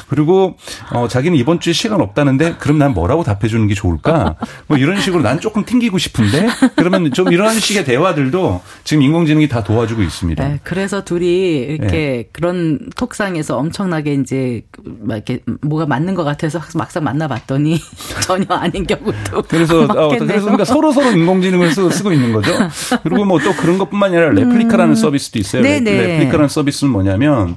[0.09, 0.57] 그리고
[0.93, 4.35] 어 자기는 이번 주에 시간 없다는데 그럼 난 뭐라고 답해주는 게 좋을까?
[4.67, 9.63] 뭐 이런 식으로 난 조금 튕기고 싶은데 그러면 좀 이런 식의 대화들도 지금 인공지능이 다
[9.63, 10.47] 도와주고 있습니다.
[10.49, 12.29] 네, 그래서 둘이 이렇게 네.
[12.33, 14.63] 그런 톡상에서 엄청나게 이제
[15.01, 17.81] 막 이렇게 뭐가 맞는 것 같아서 막상 만나봤더니
[18.23, 20.09] 전혀 아닌 경우도 그래서 어.
[20.09, 22.53] 그래서 그러니까 서로 서로 인공지능을 쓰, 쓰고 있는 거죠.
[23.03, 25.63] 그리고 뭐 또 그런 것뿐만 아니라 레플리카라는 서비스도 있어요.
[25.63, 25.65] 음.
[25.65, 25.91] 네네.
[25.91, 27.57] 레플리카라는 서비스는 뭐냐면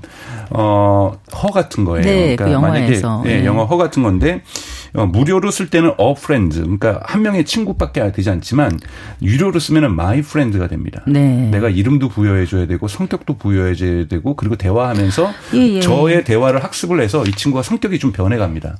[0.51, 2.03] 어허 같은 거예요.
[2.03, 3.19] 네, 그 영화에서.
[3.19, 3.45] 만약에 예, 네.
[3.45, 8.29] 영어 허 같은 건데 어, 무료로 쓸 때는 a friend 그러니까 한 명의 친구밖에 되지
[8.29, 8.79] 않지만
[9.21, 11.03] 유료로 쓰면은 my friend가 됩니다.
[11.07, 11.49] 네.
[11.49, 15.79] 내가 이름도 부여해 줘야 되고 성격도 부여해 줘야 되고 그리고 대화하면서 예, 예.
[15.79, 18.77] 저의 대화를 학습을 해서 이 친구가 성격이 좀 변해 갑니다.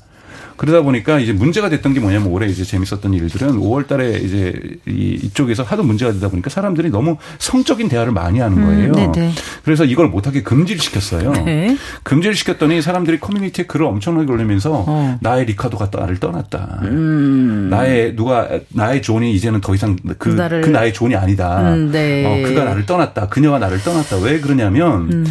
[0.61, 4.53] 그러다 보니까 이제 문제가 됐던 게 뭐냐면 올해 이제 재밌었던 일들은 5월 달에 이제
[4.87, 8.91] 이 이쪽에서 하도 문제가 되다 보니까 사람들이 너무 성적인 대화를 많이 하는 거예요.
[8.91, 9.33] 음.
[9.63, 11.31] 그래서 이걸 못하게 금지를 시켰어요.
[11.31, 11.75] 네.
[12.03, 15.17] 금지를 시켰더니 사람들이 커뮤니티에 글을 엄청나게 올리면서 어.
[15.21, 16.81] 나의 리카도가 나를 떠났다.
[16.83, 17.69] 음.
[17.71, 21.73] 나의 누가 나의 존이 이제는 더 이상 그, 그 나의 존이 아니다.
[21.73, 22.23] 음, 네.
[22.23, 23.29] 어, 그가 나를 떠났다.
[23.29, 24.17] 그녀가 나를 떠났다.
[24.17, 25.25] 왜 그러냐면 음.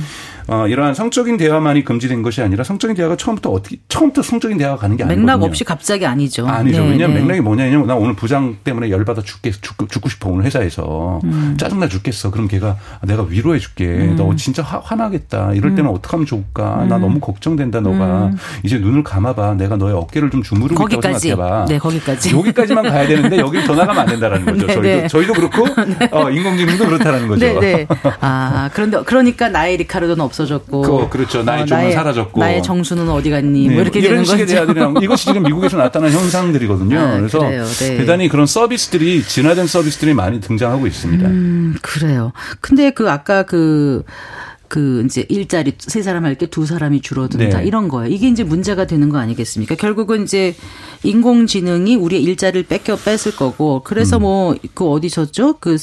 [0.53, 4.97] 어, 이러한 성적인 대화만이 금지된 것이 아니라 성적인 대화가 처음부터 어떻게 처음부터 성적인 대화가 가는
[4.97, 5.25] 게 아니거든요.
[5.25, 6.45] 맥락 없이 갑자기 아니죠.
[6.45, 6.83] 아니죠.
[6.83, 7.21] 네, 왜냐면 네.
[7.23, 11.55] 맥락이 뭐냐면 나 오늘 부장 때문에 열받아 죽겠 죽고, 죽고 싶어 오늘 회사에서 음.
[11.57, 12.33] 짜증나 죽겠어.
[12.33, 14.13] 그럼 걔가 내가 위로해 줄게.
[14.17, 15.53] 너 진짜 화, 화나겠다.
[15.55, 15.77] 이럴 음.
[15.77, 16.85] 때는 어떻게 하면 좋을까?
[16.89, 17.81] 나 너무 걱정된다.
[17.81, 18.33] 너가
[18.65, 19.55] 이제 눈을 감아봐.
[19.55, 21.29] 내가 너의 어깨를 좀 주무르고 있다고 거기까지.
[21.29, 21.65] 생각해봐.
[21.67, 22.37] 네, 거기까지.
[22.37, 24.67] 여기까지만 가야 되는데 여기를 더 나가면 안 된다라는 거죠.
[24.67, 25.07] 네, 저희도 네.
[25.09, 25.67] 저희도 그렇고
[26.11, 27.47] 어, 인공지능도 그렇다는 거죠.
[27.47, 27.87] 네, 네.
[28.21, 30.83] 아, 그런데 그러니까 나의 리카르도는 없어 졌고.
[30.83, 31.43] 그, 그렇죠.
[31.43, 32.41] 나의 존은 사라졌고.
[32.41, 33.65] 나의 정수는 어디 갔니?
[33.67, 36.99] 뭐 네, 이렇게 이런 되는 식의 나오고 이것이 지금 미국에서 나타난 현상들이거든요.
[36.99, 37.39] 아, 그래서.
[37.41, 37.97] 네.
[37.99, 41.29] 대단히 그런 서비스들이 진화된 서비스들이 많이 등장하고 있습니다.
[41.29, 42.33] 음, 그래요.
[42.61, 44.05] 근데 그 아까 그,
[44.69, 47.67] 그 이제 일자리 세 사람 할 때 두 사람이 줄어든다 네.
[47.67, 48.13] 이런 거예요.
[48.15, 49.75] 이게 이제 문제가 되는 거 아니겠습니까?
[49.75, 50.55] 결국은 이제
[51.03, 54.23] 인공지능이 우리의 일자리를 뺏겨 뺏을 거고 그래서 음.
[54.23, 55.57] 뭐그 어디서죠?
[55.61, 55.77] 그,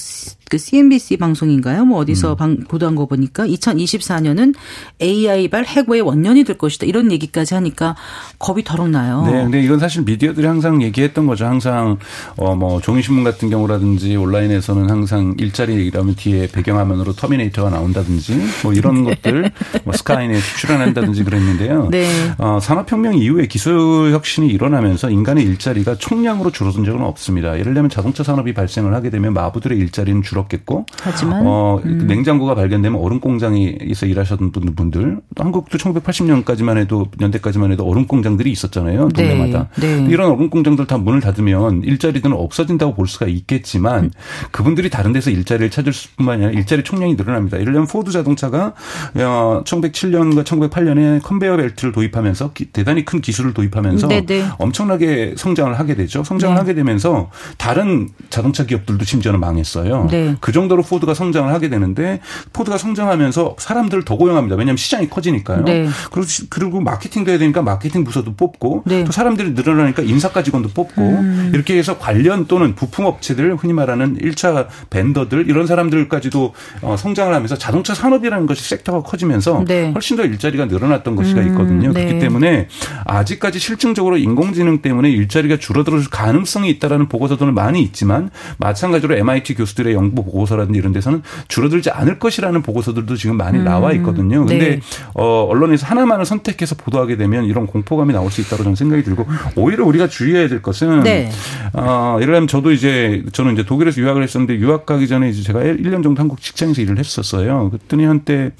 [0.49, 1.85] 그 CNBC 방송인가요?
[1.85, 2.37] 뭐 어디서 음.
[2.37, 4.53] 방, 보도한 거 보니까 2024년은
[5.01, 7.95] AI발 해고의 원년이 될 것이다 이런 얘기까지 하니까
[8.39, 9.23] 겁이 더럭 나요.
[9.25, 11.45] 네, 근데 이건 사실 미디어들이 항상 얘기했던 거죠.
[11.45, 11.97] 항상
[12.35, 19.03] 어 뭐 종이신문 같은 경우라든지 온라인에서는 항상 일자리 얘기라면 뒤에 배경화면으로 터미네이터가 나온다든지 뭐 이런
[19.05, 19.51] 것들,
[19.83, 21.89] 뭐 스카이넷 출연한다든지 그랬는데요.
[21.91, 22.07] 네.
[22.39, 27.59] 어, 산업혁명 이후에 기술 혁신이 일어나면서 인간의 일자리가 총량으로 줄어든 적은 없습니다.
[27.59, 32.99] 예를 들면 자동차 산업이 발생을 하게 되면 마부들의 일자리는 줄 었겠고, 하지만 어, 냉장고가 발견되면
[33.01, 39.09] 얼음 공장에서 일하셨던 분들, 또 한국도 1980년까지만 해도 년대까지만 해도 얼음 공장들이 있었잖아요.
[39.15, 39.27] 네.
[39.29, 39.69] 동네마다.
[39.79, 40.05] 네.
[40.09, 44.11] 이런 얼음 공장들 다 문을 닫으면 일자리들은 없어진다고 볼 수가 있겠지만
[44.51, 47.59] 그분들이 다른 데서 일자리를 찾을 뿐만 아니라 일자리 총량이 늘어납니다.
[47.59, 48.73] 예를 들면 포드 자동차가
[49.15, 54.43] 어, 1907년과 1908년에 컨베이어 벨트를 도입하면서 기- 대단히 큰 기술을 도입하면서 네네.
[54.57, 56.23] 엄청나게 성장을 하게 되죠.
[56.23, 56.59] 성장을 네.
[56.59, 60.07] 하게 되면서 다른 자동차 기업들도 심지어는 망했어요.
[60.09, 60.26] 네.
[60.39, 62.19] 그 정도로 포드가 성장을 하게 되는데
[62.53, 64.55] 포드가 성장하면서 사람들을 더 고용합니다.
[64.55, 65.63] 왜냐하면 시장이 커지니까요.
[65.63, 65.87] 네.
[66.11, 69.01] 그리고 시- 그리고 마케팅도 해야 되니까 마케팅 부서도 뽑고 네.
[69.01, 69.05] 음.
[69.05, 71.19] 또 사람들이 늘어나니까 인사과 직원도 뽑고
[71.53, 77.57] 이렇게 해서 관련 또는 부품 업체들 흔히 말하는 1차 벤더들 이런 사람들까지도 어, 성장을 하면서
[77.57, 79.91] 자동차 산업이라는 것이 섹터가 커지면서 네.
[79.91, 81.91] 훨씬 더 일자리가 늘어났던 것이가 있거든요.
[81.93, 82.05] 네.
[82.05, 82.67] 그렇기 때문에
[83.05, 90.16] 아직까지 실증적으로 인공지능 때문에 일자리가 줄어들 가능성이 있다라는 보고서들은 많이 있지만 마찬가지로 MIT 교수들의 연구
[90.23, 94.45] 보고서라든지 이런 데서는 줄어들지 않을 것이라는 보고서들도 지금 많이 나와 있거든요.
[94.45, 94.79] 근데 네.
[95.13, 99.25] 어, 언론에서 하나만을 선택해서 보도하게 되면 이런 공포감이 나올 수 있다고 저는 생각이 들고
[99.55, 101.29] 오히려 우리가 주의해야 될 것은 네.
[101.73, 105.61] 어, 예를 들면 저도 이제 저는 이제 독일에서 유학을 했었는데 유학 가기 전에 이제 제가
[105.61, 107.69] 1년 정도 한국 직장에서 일을 했었어요.
[107.69, 108.51] 그랬더니 한때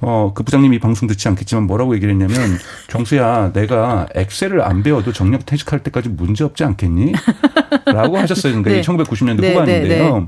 [0.00, 5.46] 어, 그 부장님이 방송 듣지 않겠지만 뭐라고 얘기를 했냐면 경수야 내가 엑셀을 안 배워도 정력
[5.46, 7.12] 퇴직할 때까지 문제 없지 않겠니?
[7.86, 8.62] 라고 하셨어요.
[8.62, 8.80] 그러니까 네.
[8.82, 10.14] 1990년대 네, 후반인데요.
[10.14, 10.26] 네, 네.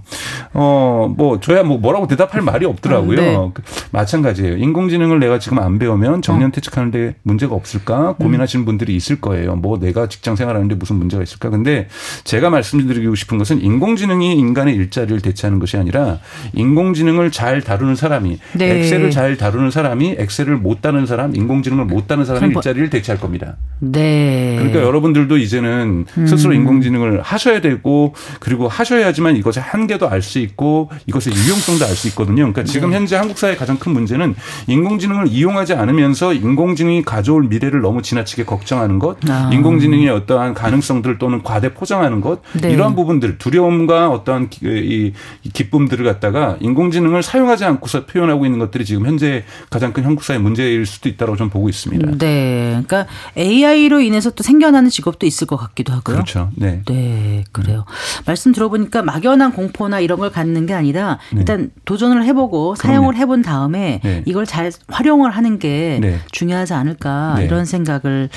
[0.55, 3.21] 어, 뭐 저야 뭐 뭐라고 대답할 말이 없더라고요.
[3.21, 3.37] 네.
[3.55, 4.57] 그 마찬가지예요.
[4.57, 9.57] 인공지능을 내가 지금 안 배우면 정년 퇴직하는데 문제가 없을까 고민하시는 분들이 있을 거예요.
[9.57, 11.51] 뭐 내가 직장 생활하는데 무슨 문제가 있을까?
[11.51, 11.89] 근데
[12.25, 16.19] 제가 말씀드리고 싶은 것은 인공지능이 인간의 일자리를 대체하는 것이 아니라
[16.55, 18.79] 인공지능을 잘 다루는 사람이 네.
[18.81, 23.21] 엑셀을 잘 다루는 사람이 엑셀을 못 다루는 사람, 인공지능을 못 다루는 사람이 뭐- 일자리를 대체할
[23.21, 23.57] 겁니다.
[23.81, 24.57] 네.
[24.59, 31.35] 그러니까 여러분들도 이제는 스스로 인공지능을 하셔야 되고 그리고 하셔야지만 이것의 한계도 알 수수 있고 이것의
[31.37, 32.37] 유용성도 알 수 있거든요.
[32.37, 32.97] 그러니까 지금 네.
[32.97, 34.37] 현재 한국 사회의 가장 큰 문제는
[34.69, 39.51] 인공지능을 이용하지 않으면서 인공지능이 가져올 미래를 너무 지나치게 걱정하는 것, 아.
[39.53, 42.71] 인공지능의 어떠한 가능성들 또는 과대 포장하는 것 네.
[42.71, 45.13] 이러한 부분들 두려움과 어떠한 이
[45.53, 50.87] 기쁨들을 갖다가 인공지능을 사용하지 않고서 표현하고 있는 것들이 지금 현재 가장 큰 한국 사회 문제일
[50.87, 52.13] 수도 있다고 저는 보고 있습니다.
[52.19, 56.17] 네, 그러니까 AI로 인해서 또 생겨나는 직업도 있을 것 같기도 하고요.
[56.17, 56.51] 그렇죠.
[56.55, 57.85] 네, 네, 그래요.
[58.25, 61.41] 말씀 들어보니까 막연한 공포나 이런 걸 갖는 게 아니라 네.
[61.41, 64.23] 일단 도전을 해보고 사용을 해본 다음에 네.
[64.27, 66.19] 이걸 잘 활용을 하는 게 네.
[66.33, 67.45] 중요하지 않을까 네.
[67.45, 68.29] 이런 생각을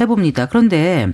[0.00, 0.46] 해봅니다.
[0.46, 1.08] 그런데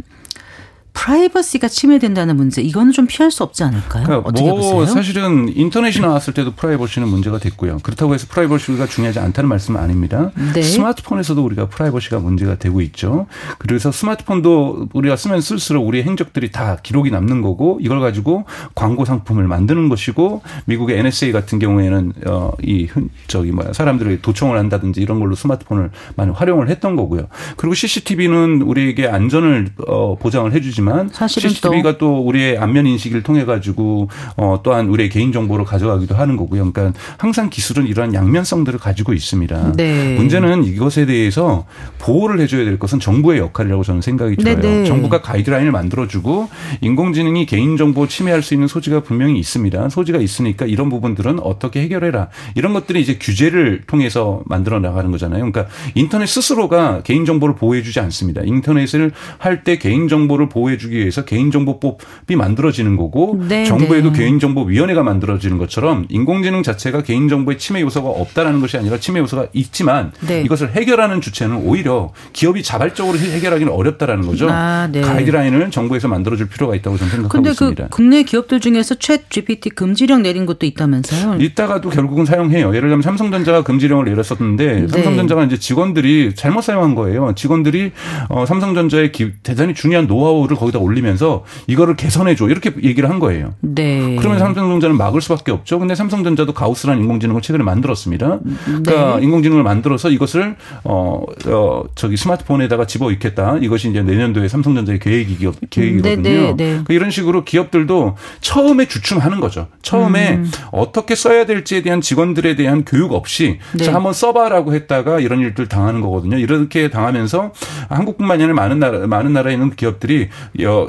[0.99, 4.05] 프라이버시가 침해된다는 문제 이거는 좀 피할 수 없지 않을까요?
[4.05, 4.87] 그러니까 어떻게 뭐 보세요?
[4.87, 7.79] 사실은 인터넷이 나왔을 때도 프라이버시는 문제가 됐고요.
[7.85, 10.33] 그렇다고 해서 프라이버시가 중요하지 않다는 말씀은 아닙니다.
[10.55, 10.61] 네.
[10.61, 13.27] 스마트폰에서도 우리가 프라이버시가 문제가 되고 있죠.
[13.59, 19.47] 그래서 스마트폰도 우리가 쓰면 쓸수록 우리의 행적들이 다 기록이 남는 거고 이걸 가지고 광고 상품을
[19.47, 22.89] 만드는 것이고 미국의 NSA 같은 경우에는 어이
[23.29, 27.29] 저기 뭐야 사람들이 도청을 한다든지 이런 걸로 스마트폰을 많이 활용을 했던 거고요.
[27.57, 33.44] 그리고 CCTV는 우리에게 안전을 어 보장을 해주지만 있지만 CCTV가 또, 또 우리의 안면 인식을 통해
[33.44, 36.72] 가지고 어 또한 우리의 개인 정보를 가져가기도 하는 거고요.
[36.72, 39.72] 그러니까 항상 기술은 이러한 양면성들을 가지고 있습니다.
[39.72, 40.16] 네.
[40.16, 41.66] 문제는 이것에 대해서
[41.98, 44.61] 보호를 해줘야 될 것은 정부의 역할이라고 저는 생각이 들어요.
[44.61, 44.79] 네네.
[44.81, 44.85] 네.
[44.87, 46.48] 정부가 가이드라인을 만들어주고
[46.81, 49.88] 인공지능이 개인 정보 침해할 수 있는 소지가 분명히 있습니다.
[49.90, 55.51] 소지가 있으니까 이런 부분들은 어떻게 해결해라 이런 것들이 이제 규제를 통해서 만들어 나가는 거잖아요.
[55.51, 58.42] 그러니까 인터넷 스스로가 개인 정보를 보호해주지 않습니다.
[58.44, 64.19] 인터넷을 할 때 개인 정보를 보호해 주기 위해서 개인정보법이 만들어지는 거고 네, 정부에도 네.
[64.21, 70.43] 개인정보위원회가 만들어지는 것처럼 인공지능 자체가 개인정보의 침해 요소가 없다라는 것이 아니라 침해 요소가 있지만 네.
[70.43, 74.49] 이것을 해결하는 주체는 오히려 기업이 자발적으로 해결하기는 어렵다라는 거죠.
[74.51, 75.01] 아, 네.
[75.01, 77.85] 가이드라인을 정부에서 만들어줄 필요가 있다고 저는 생각하고 그 있습니다.
[77.85, 81.38] 그 국내 기업들 중에서 챗 GPT 금지령 내린 것도 있다면서요?
[81.41, 82.69] 이따가도 결국은 사용해요.
[82.69, 84.88] 예를 들면 삼성전자가 금지령을 내렸었는데 네.
[84.88, 87.35] 삼성전자가 이제 직원들이 잘못 사용한 거예요.
[87.35, 87.93] 직원들이
[88.29, 89.12] 어, 삼성전자의
[89.43, 93.55] 대단히 중요한 노하우를 거기다 올리면서 이거를 개선해 줘 이렇게 얘기를 한 거예요.
[93.61, 94.16] 네.
[94.16, 95.79] 그러면 삼성전자는 막을 수밖에 없죠.
[95.79, 98.40] 근데 삼성전자도 가우스라는 인공지능을 최근에 만들었습니다.
[98.64, 99.25] 그러니까 네.
[99.25, 103.59] 인공지능을 만들어서 이것을 어, 어 저기 스마트폰에다가 집어 넣겠다.
[103.61, 105.38] 이것이 이제 내년도에 삼성전자의 계획이
[105.71, 106.23] 계획이거든요.
[106.23, 106.68] 네, 네, 네.
[106.71, 109.68] 그러니까 이런 식으로 기업들도 처음에 주춤하는 거죠.
[109.83, 110.51] 처음에 음.
[110.73, 113.85] 어떻게 써야 될지에 대한 직원들에 대한 교육 없이 네.
[113.85, 116.38] 자 한번 써봐라고 했다가 이런 일들 당하는 거거든요.
[116.38, 117.53] 이렇게 당하면서
[117.88, 120.29] 한국뿐만 아니라 많은 나라 많은 나라에 있는 기업들이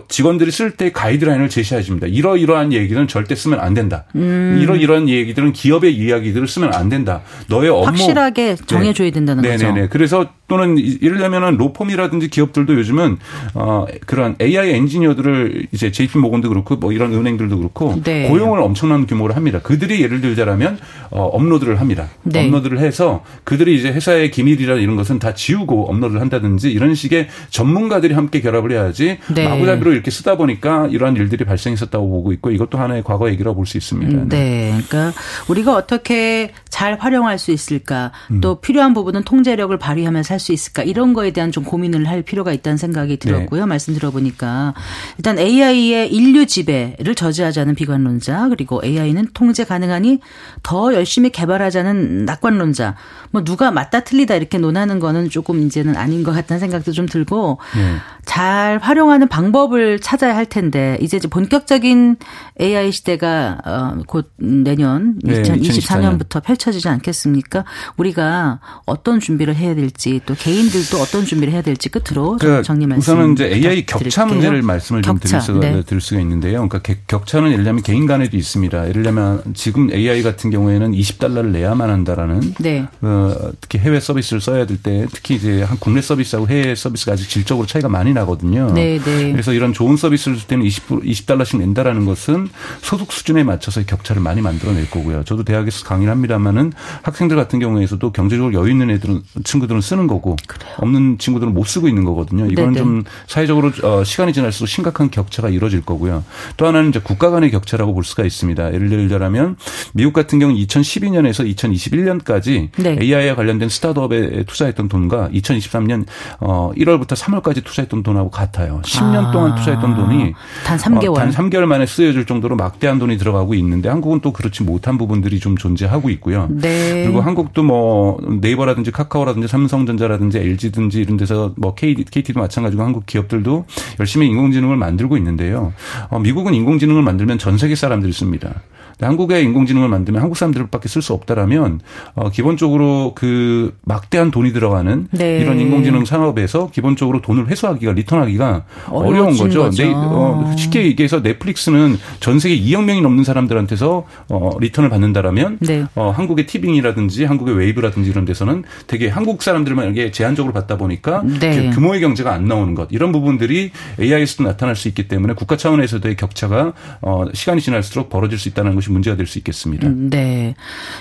[0.07, 2.07] 직원들이 쓸 때 가이드라인을 제시해 줍니다.
[2.07, 4.05] 이러이러한 얘기는 절대 쓰면 안 된다.
[4.15, 4.59] 음.
[4.61, 7.21] 이러이러한 얘기들은 기업의 이야기들을 쓰면 안 된다.
[7.47, 9.51] 너의 업무 확실하게 정해줘야 된다는 네.
[9.51, 9.67] 거죠.
[9.67, 9.87] 네네네.
[9.89, 13.17] 그래서 또는 이를려면은 로펌이라든지 기업들도 요즘은
[13.53, 18.27] 어 그런 AI 엔지니어들을 이제 JP 모건도 그렇고 뭐 이런 은행들도 그렇고 네.
[18.27, 19.59] 고용을 엄청난 규모로 합니다.
[19.59, 20.77] 그들이 예를 들자라면
[21.11, 22.09] 어 업로드를 합니다.
[22.23, 22.45] 네.
[22.45, 28.13] 업로드를 해서 그들이 이제 회사의 기밀이나 이런 것은 다 지우고 업로드를 한다든지 이런 식의 전문가들이
[28.13, 29.47] 함께 결합을 해야지 네.
[29.47, 33.77] 마구잡이로 이렇게 쓰다 보니까 이러한 일들이 발생했었다고 보고 있고 이것도 하나의 과거 얘기라고 볼 수
[33.77, 34.17] 있습니다.
[34.17, 34.73] 음, 네.
[34.89, 35.13] 그러니까
[35.47, 38.39] 우리가 어떻게 잘 활용할 수 있을까 음.
[38.39, 42.77] 또 필요한 부분은 통제력을 발휘하면 살수 있을까 이런 거에 대한 좀 고민을 할 필요가 있다는
[42.77, 43.63] 생각이 들었고요.
[43.63, 43.67] 네.
[43.67, 44.73] 말씀 들어보니까
[45.17, 50.21] 일단 AI의 인류 지배를 저지하자는 비관론자 그리고 AI는 통제 가능하니
[50.63, 52.95] 더 열심히 개발하자는 낙관론자
[53.31, 57.59] 뭐 누가 맞다 틀리다 이렇게 논하는 거는 조금 이제는 아닌 것 같다는 생각도 좀 들고
[57.75, 57.97] 네.
[58.23, 62.17] 잘 활용하는 방법을 찾아야 할 텐데 이제 본격적인
[62.61, 67.63] AI 시대가 어, 곧 내년 네, 2024년부터 펼쳐 지지 않겠습니까?
[67.97, 73.13] 우리가 어떤 준비를 해야 될지 또 개인들도 어떤 준비를 해야 될지 끝으로 그러니까 정리 말씀
[73.13, 75.83] 우선은 이제 AI 격차 문제를 말씀을 좀 드릴 수가, 네.
[75.83, 76.67] 드릴 수가 있는데요.
[76.67, 78.89] 그러니까 격차는 예를 들면 개인 간에도 있습니다.
[78.89, 82.87] 예를 들면 지금 AI 같은 경우에는 20달러를 내야만 한다라는 네.
[83.01, 87.29] 어, 특히 해외 서비스를 써야 될 때 특히 이제 한 국내 서비스하고 해외 서비스가 아직
[87.29, 88.71] 질적으로 차이가 많이 나거든요.
[88.73, 89.31] 네, 네.
[89.31, 92.49] 그래서 이런 좋은 서비스를 쓸 때는 20 20달러씩 낸다라는 것은
[92.81, 95.23] 소득 수준에 맞춰서 격차를 많이 만들어낼 거고요.
[95.23, 96.58] 저도 대학에서 강의를 합니다만은
[97.01, 100.73] 학생들 같은 경우에서도 경제적으로 여유 있는 애들은 친구들은 쓰는 거고 그래요.
[100.77, 102.45] 없는 친구들은 못 쓰고 있는 거거든요.
[102.45, 102.83] 이거는 네네.
[102.83, 106.23] 좀 사회적으로 어, 시간이 지날수록 심각한 격차가 이루어질 거고요.
[106.57, 108.73] 또 하나는 이제 국가 간의 격차라고 볼 수가 있습니다.
[108.73, 109.55] 예를 들자면
[109.93, 112.97] 미국 같은 경우 는 2012년에서 2021년까지 네.
[112.99, 116.05] AI와 관련된 스타트업에 투자했던 돈과 2023년
[116.39, 118.81] 어 1월부터 3월까지 투자했던 돈하고 같아요.
[118.83, 119.31] 10년 아.
[119.31, 120.33] 동안 투자했던 돈이
[120.65, 124.63] 단 3개월 어, 단 3개월 만에 쓰여질 정도로 막대한 돈이 들어가고 있는데 한국은 또 그렇지
[124.63, 126.47] 못한 부분들이 좀 존재하고 있고요.
[126.49, 127.03] 네.
[127.03, 133.65] 그리고 한국도 뭐 네이버라든지 카카오라든지 삼성전자라든지 LG든지 이런 데서 뭐 KT, KT도 마찬가지고 한국 기업들도
[133.99, 135.73] 열심히 인공지능을 만들고 있는데요.
[136.09, 138.61] 어, 미국은 인공지능을 만들면 전 세계 사람들이 씁니다.
[139.01, 141.79] 한국의 인공지능을 만들면 한국 사람들밖에 쓸 수 없다라면
[142.15, 145.39] 어 기본적으로 그 막대한 돈이 들어가는 네.
[145.39, 149.63] 이런 인공지능 산업에서 기본적으로 돈을 회수하기가 return하기가 어려운 거죠.
[149.63, 149.83] 거죠.
[149.83, 155.85] 네, 어, 쉽게 얘기해서 넷플릭스는 전 세계 2억 명이 넘는 사람들한테서 어 return을 받는다라면 네.
[155.95, 161.69] 어 한국의 티빙이라든지 한국의 웨이브라든지 이런 데서는 되게 한국 사람들만 이게 제한적으로 받다 보니까 네.
[161.71, 166.73] 규모의 경제가 안 나오는 것 이런 부분들이 AI에서도 나타날 수 있기 때문에 국가 차원에서도의 격차가
[167.01, 169.87] 어 시간이 지날수록 벌어질 수 있다는 것이 문제가 될 수 있겠습니다.
[169.87, 170.55] 음, 네.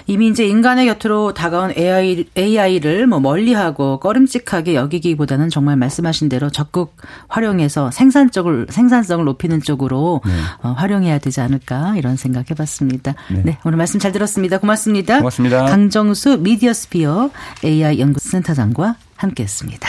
[0.06, 6.94] 이미 이제 인간의 곁으로 다가온 AI, AI를 뭐 멀리하고 꺼림칙하게 여기기보다는 정말 말씀하신 대로 적극
[7.28, 10.32] 활용해서 생산적을, 생산성을 높이는 쪽으로 네.
[10.62, 13.14] 어, 활용해야 되지 않을까 이런 생각 해봤습니다.
[13.30, 13.42] 네.
[13.44, 13.58] 네.
[13.64, 14.58] 오늘 말씀 잘 들었습니다.
[14.58, 15.18] 고맙습니다.
[15.18, 15.64] 고맙습니다.
[15.64, 17.30] 강정수 미디어스피어
[17.64, 19.88] AI 연구센터장과 함께 했습니다.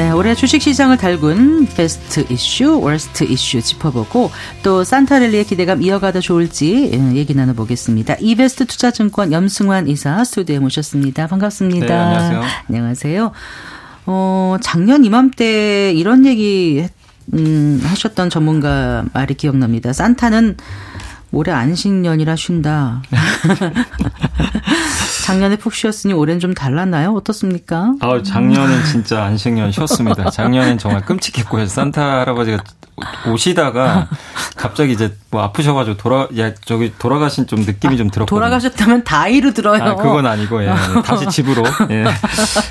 [0.00, 4.30] 네, 올해 주식시장을 달군 베스트 이슈, 월스트 이슈 짚어보고
[4.62, 8.16] 또 산타랠리의 기대감 이어가도 좋을지 예, 얘기 나눠보겠습니다.
[8.18, 11.26] 이베스트 투자증권 염승환 이사 스튜디오에 모셨습니다.
[11.26, 11.86] 반갑습니다.
[11.86, 12.42] 네, 안녕하세요.
[12.70, 13.32] 안녕하세요.
[14.06, 16.88] 어, 작년 이맘때 이런 얘기
[17.34, 19.92] 음, 하셨던 전문가 말이 기억납니다.
[19.92, 20.56] 산타는
[21.32, 23.02] 올해 안식년이라 쉰다.
[25.24, 27.12] 작년에 푹 쉬었으니 올해는 좀 달랐나요?
[27.12, 27.94] 어떻습니까?
[28.00, 30.30] 아, 작년엔 진짜 안식년 쉬었습니다.
[30.30, 31.66] 작년엔 정말 끔찍했고요.
[31.66, 32.58] 산타 할아버지가
[33.28, 34.08] 오시다가
[34.56, 38.26] 갑자기 이제 뭐 아프셔가지고 돌아 야 저기 돌아가신 좀 느낌이 아, 좀 들었거든요.
[38.26, 39.82] 돌아가셨다면 다이로 들어요.
[39.82, 40.72] 아, 그건 아니고 예.
[41.04, 41.62] 다시 집으로.
[41.90, 42.04] 예.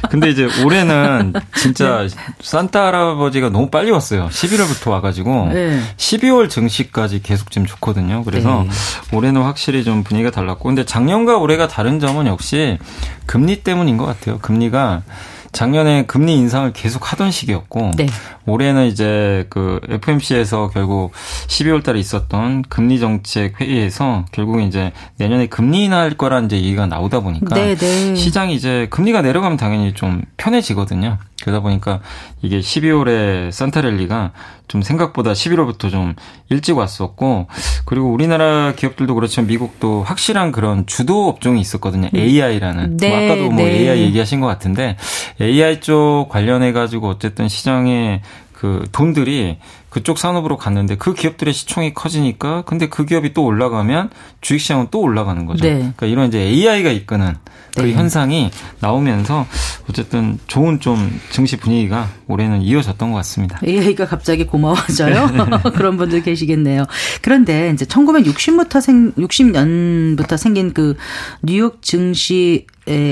[0.10, 2.10] 근데 이제 올해는 진짜 네.
[2.42, 4.28] 산타 할아버지가 너무 빨리 왔어요.
[4.30, 5.82] 11월부터 와가지고 네.
[5.98, 8.24] 12월 증시까지 계속 지금 좋거든요.
[8.24, 9.16] 그래서 네.
[9.16, 12.78] 올해는 확실히 좀 분위기가 달랐고, 근데 작년과 올해가 다른 점은 역시
[13.26, 14.40] 금리 때문인 것 같아요.
[14.40, 15.04] 금리가
[15.52, 18.08] 작년에 금리 인상을 계속 하던 시기였고 네.
[18.46, 21.12] 올해는 이제 그 FMC에서 결국
[21.48, 27.22] 12월 달에 있었던 금리 정책 회의에서 결국 이제 내년에 금리 인하할 거라는 이제 얘기가 나오다
[27.22, 28.16] 보니까 네, 네.
[28.16, 31.18] 시장이 이제 금리가 내려가면 당연히 좀 편해지거든요.
[31.42, 32.00] 그러다 보니까
[32.42, 34.32] 이게 12월에 산타랠리가
[34.70, 36.16] 좀 생각보다 11월부터 좀
[36.50, 37.48] 일찍 왔었고
[37.86, 42.10] 그리고 우리나라 기업들도 그렇지만 미국도 확실한 그런 주도 업종이 있었거든요.
[42.16, 42.84] AI라는.
[42.84, 42.98] 음.
[42.98, 43.80] 네, 뭐 아까도 뭐 네.
[43.80, 44.96] AI 얘기하신 것 같은데
[45.42, 48.22] AI 쪽 관련해 가지고 어쨌든 시장에
[48.60, 49.58] 그 돈들이
[49.90, 54.10] 그쪽 산업으로 갔는데 그 기업들의 시총이 커지니까 근데 그 기업이 또 올라가면
[54.42, 55.64] 주식 시장은 또 올라가는 거죠.
[55.64, 55.78] 네.
[55.78, 57.36] 그러니까 이런 이제 AI가 이끄는
[57.78, 57.94] 그 네.
[57.94, 59.46] 현상이 나오면서
[59.90, 63.62] 어쨌든 좋은 좀 증시 분위기가 올해는 이어졌던 것 같습니다.
[63.66, 65.30] AI가 갑자기 고마워져요.
[65.74, 66.84] 그런 분들 계시겠네요.
[67.22, 70.98] 그런데 이제 1960부터 생 60년부터 생긴 그
[71.42, 72.66] 뉴욕 증시의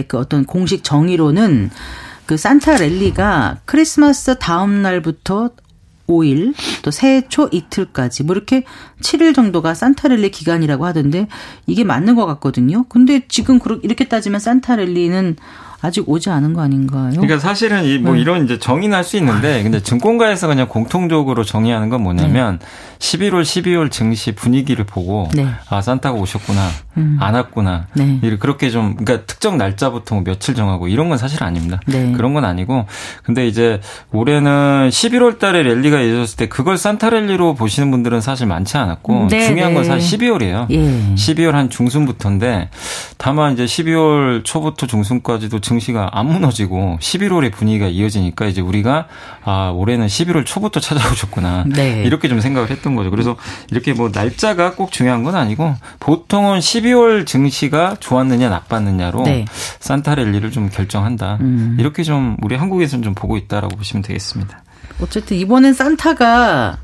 [0.10, 1.70] 그 어떤 공식 정의로는
[2.28, 5.52] 그 산타 랠리가 크리스마스 다음 날부터
[6.08, 8.64] 5일 또 새해 초 이틀까지 뭐 이렇게
[9.02, 11.28] 7일 정도가 산타랠리 기간이라고 하던데
[11.66, 12.86] 이게 맞는 것 같거든요.
[12.90, 15.36] 근데 지금 이렇게 따지면 산타랠리는
[15.82, 17.12] 아직 오지 않은 거 아닌가요?
[17.12, 18.22] 그러니까 사실은 이뭐 네.
[18.22, 22.66] 이런 이제 정의는 할 수 있는데 근데 증권가에서 그냥 공통적으로 정의하는 건 뭐냐면 네.
[23.00, 25.48] 11월, 12월 증시 분위기를 보고 네.
[25.70, 27.18] 아 산타가 오셨구나, 음.
[27.22, 27.88] 안 왔구나.
[27.94, 28.20] 네.
[28.40, 31.80] 그렇게 좀 그러니까 특정 날짜부터 뭐 며칠 정하고 이런 건 사실 아닙니다.
[31.86, 32.12] 네.
[32.14, 32.88] 그런 건 아니고
[33.24, 33.80] 근데 이제
[34.12, 39.46] 올해는 11월 달에 랠리가 이어졌을 때 그걸 산타 랠리로 보시는 분들은 사실 많지 않았고 네,
[39.46, 39.90] 중요한 건 네.
[39.90, 40.68] 사실 12월이에요.
[40.72, 41.14] 예.
[41.16, 42.70] 12월 한 중순부터인데
[43.18, 49.08] 다만 이제 12월 초부터 중순까지도 증시가 안 무너지고 11월에 분위기가 이어지니까 이제 우리가
[49.44, 52.04] 아 올해는 11월 초부터 찾아오셨구나 네.
[52.04, 52.88] 이렇게 좀 생각을 했던.
[52.88, 53.12] 했던 거죠.
[53.12, 53.36] 그래서
[53.70, 59.46] 이렇게 뭐 날짜가 꼭 중요한 건 아니고 보통은 12월 증시가 좋았느냐 나빴느냐로 네.
[59.80, 61.38] 산타랠리를 좀 결정한다.
[61.42, 61.76] 음.
[61.80, 64.64] 이렇게 좀 우리 한국에서는 좀 보고 있다라고 보시면 되겠습니다.
[65.02, 66.78] 어쨌든 이번엔 산타가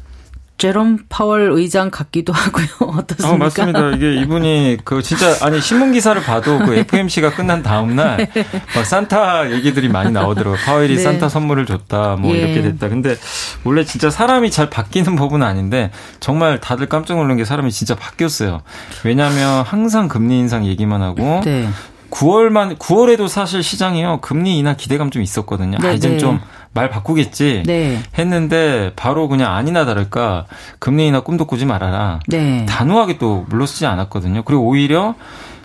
[0.63, 2.65] 제롬 파월 의장 같기도 하고요.
[2.97, 3.33] 어떻습니까?
[3.33, 3.89] 어, 맞습니다.
[3.89, 8.45] 이게 이분이 그 진짜 아니 신문 기사를 봐도 그 FMC가 끝난 다음 날막 네.
[8.85, 10.57] 산타 얘기들이 많이 나오더라고요.
[10.65, 11.03] 파월이 네.
[11.03, 12.15] 산타 선물을 줬다.
[12.15, 12.39] 뭐 예.
[12.39, 12.87] 이렇게 됐다.
[12.87, 13.17] 근데
[13.65, 18.61] 원래 진짜 사람이 잘 바뀌는 법은 아닌데 정말 다들 깜짝 놀란 게 사람이 진짜 바뀌었어요.
[19.03, 21.67] 왜냐하면 항상 금리 인상 얘기만 하고 네.
[22.09, 25.79] 9월만 9월에도 사실 시장이요 금리 인하 기대감 좀 있었거든요.
[25.81, 26.39] 아, 이젠 좀
[26.73, 27.99] 말 바꾸겠지 네.
[28.17, 30.45] 했는데 바로 그냥 아니나 다를까
[30.79, 32.19] 금리 인하 꿈도 꾸지 말아라.
[32.27, 32.65] 네.
[32.65, 34.43] 단호하게 또 물러서지 않았거든요.
[34.43, 35.15] 그리고 오히려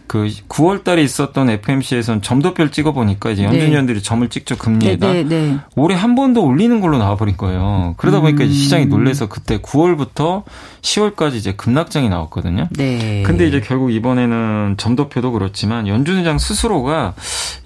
[0.09, 4.03] 그 9월 달에 있었던 FMC에서는 점도표를 찍어 보니까 이제 연준위원들이 네.
[4.03, 5.13] 점을 찍죠 금리에다.
[5.13, 5.59] 네, 네, 네.
[5.77, 7.95] 올해 한번더 올리는 걸로 나와 버린 거예요.
[7.99, 8.51] 그러다 보니까 음.
[8.51, 10.45] 시장이 놀래서 그때 9월부터
[10.81, 12.69] 10월까지 이제 급락장이 나왔거든요.
[12.71, 13.23] 네.
[13.25, 17.15] 근데 이제 결국 이번에는 점도표도 그렇지만 연준 의장 스스로가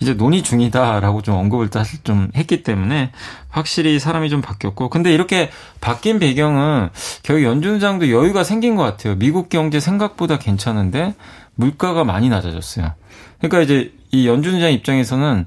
[0.01, 3.12] 이제 논의 중이다라고 좀 언급을 사실 좀 했기 때문에
[3.51, 6.88] 확실히 사람이 좀 바뀌었고 근데 이렇게 바뀐 배경은
[7.22, 9.14] 결국 연준 의장도 여유가 생긴 것 같아요.
[9.16, 11.14] 미국 경제 생각보다 괜찮은데
[11.55, 12.92] 물가가 많이 낮아졌어요.
[13.38, 15.46] 그러니까 이제 이 연준 의장 입장에서는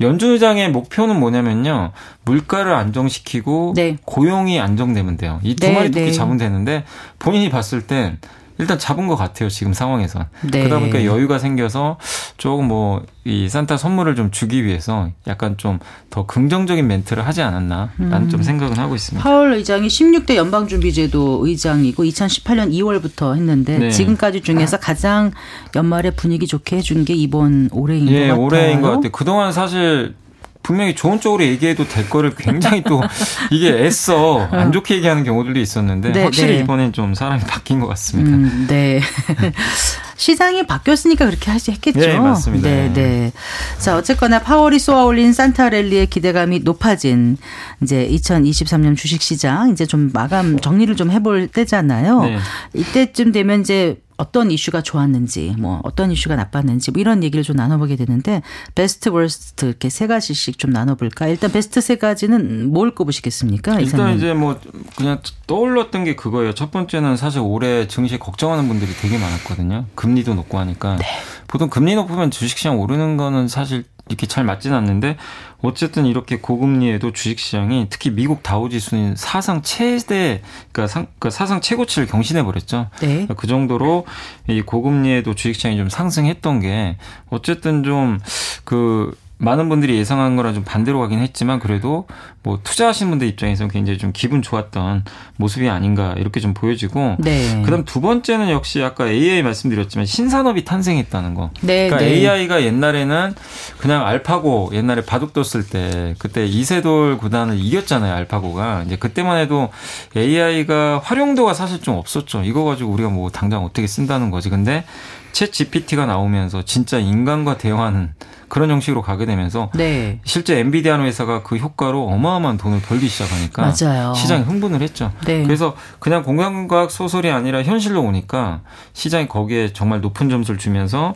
[0.00, 1.92] 연준 의장의 목표는 뭐냐면요.
[2.24, 3.96] 물가를 안정시키고 네.
[4.04, 5.40] 고용이 안정되면 돼요.
[5.42, 6.12] 이두 네, 마리 토끼 네.
[6.12, 6.84] 잡으면 되는데
[7.18, 8.18] 본인이 봤을 땐
[8.60, 9.48] 일단 잡은 것 같아요.
[9.48, 10.26] 지금 상황에서.
[10.42, 10.60] 네.
[10.60, 11.98] 그러다 보니까 여유가 생겨서
[12.36, 15.78] 조금 뭐 이 산타 선물을 좀 주기 위해서 약간 좀
[16.10, 18.28] 더 긍정적인 멘트를 하지 않았나라는 음.
[18.28, 19.22] 좀 생각은 하고 있습니다.
[19.22, 23.90] 파월 의장이 16대 연방준비제도 의장이고 2018년 2월부터 했는데 네.
[23.90, 25.30] 지금까지 중에서 가장
[25.76, 28.44] 연말에 분위기 좋게 해준 게 이번 올해인 예, 것 같아요.
[28.44, 29.12] 올해인 것 같아요.
[29.12, 30.16] 그동안 사실
[30.62, 33.02] 분명히 좋은 쪽으로 얘기해도 될 거를 굉장히 또
[33.50, 36.60] 이게 애써 안 좋게 얘기하는 경우들도 있었는데 네, 확실히 네.
[36.60, 38.30] 이번엔 좀 사람이 바뀐 것 같습니다.
[38.30, 39.00] 음, 네.
[40.16, 41.98] 시장이 바뀌었으니까 그렇게 하지 했겠죠.
[41.98, 42.68] 네, 맞습니다.
[42.68, 43.32] 네, 네.
[43.78, 47.38] 자, 어쨌거나 파월이 쏘아올린 산타랠리의 기대감이 높아진
[47.82, 52.22] 이제 2023년 주식 시장 이제 좀 마감 정리를 좀 해볼 때잖아요.
[52.22, 52.38] 네.
[52.74, 57.96] 이때쯤 되면 이제 어떤 이슈가 좋았는지, 뭐 어떤 이슈가 나빴는지 뭐 이런 얘기를 좀 나눠보게
[57.96, 58.42] 되는데
[58.74, 61.26] 베스트 월스트 이렇게 세 가지씩 좀 나눠볼까?
[61.28, 63.80] 일단 베스트 세 가지는 뭘 꼽으시겠습니까?
[63.80, 64.16] 일단 이사님.
[64.18, 64.60] 이제 뭐
[64.94, 66.54] 그냥 떠올랐던 게 그거예요.
[66.54, 69.86] 첫 번째는 사실 올해 증시 걱정하는 분들이 되게 많았거든요.
[69.94, 71.06] 금리도 높고 하니까 네.
[71.48, 75.16] 보통 금리 높으면 주식시장 오르는 거는 사실 이렇게 잘 맞지는 않는데
[75.62, 80.42] 어쨌든 이렇게 고금리에도 주식시장이 특히 미국 다우지수는 사상 최대
[80.72, 82.88] 그러니까, 상, 그러니까 사상 최고치를 경신해 버렸죠.
[83.00, 83.06] 네.
[83.06, 84.06] 그러니까 그 정도로
[84.48, 86.96] 이 고금리에도 주식시장이 좀 상승했던 게
[87.30, 92.06] 어쨌든 좀그 많은 분들이 예상한 거랑 좀 반대로 가긴 했지만 그래도
[92.42, 95.04] 뭐 투자하신 분들 입장에서는 굉장히 좀 기분 좋았던
[95.36, 97.60] 모습이 아닌가 이렇게 좀 보여지고 네.
[97.62, 101.50] 그다음 두 번째는 역시 아까 AI 말씀드렸지만 신산업이 탄생했다는 거.
[101.60, 102.14] 네, 그러니까 네.
[102.14, 103.34] AI가 옛날에는
[103.78, 109.68] 그냥 알파고 옛날에 바둑 뒀을 때 그때 이세돌 구단을 이겼잖아요 알파고가 이제 그때만 해도
[110.16, 112.42] AI가 활용도가 사실 좀 없었죠.
[112.44, 114.48] 이거 가지고 우리가 뭐 당장 어떻게 쓴다는 거지.
[114.48, 114.84] 근데
[115.32, 118.14] 챗 GPT가 나오면서 진짜 인간과 대화하는
[118.48, 120.18] 그런 형식으로 가게 되면서 네.
[120.24, 124.14] 실제 엔비디아는 회사가 그 효과로 어마 어마한 돈을 벌기 시작하니까 맞아요.
[124.14, 125.12] 시장이 흥분을 했죠.
[125.26, 125.42] 네.
[125.42, 128.60] 그래서 그냥 공간과학 소설이 아니라 현실로 오니까
[128.92, 131.14] 시장이 거기에 정말 높은 점수를 주면서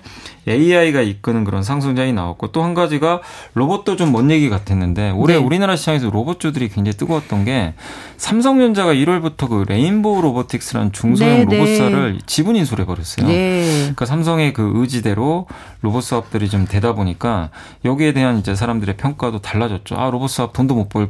[0.49, 3.21] AI가 이끄는 그런 상승장이 나왔고 또 한 가지가
[3.55, 5.41] 로봇도 좀 먼 얘기 같았는데 올해 네.
[5.43, 7.75] 우리나라 시장에서 로봇주들이 굉장히 뜨거웠던 게
[8.17, 12.19] 삼성전자가 1월부터 그 레인보우 로보틱스라는 중소형 네, 로봇사를 네.
[12.27, 13.27] 지분 인수를 해버렸어요.
[13.27, 13.79] 네.
[13.81, 15.47] 그러니까 삼성의 그 의지대로
[15.83, 17.51] 로봇 사업들이 좀 되다 보니까
[17.85, 19.97] 여기에 대한 이제 사람들의 평가도 달라졌죠.
[19.97, 21.04] 아 로봇 사업 돈도 못 벌고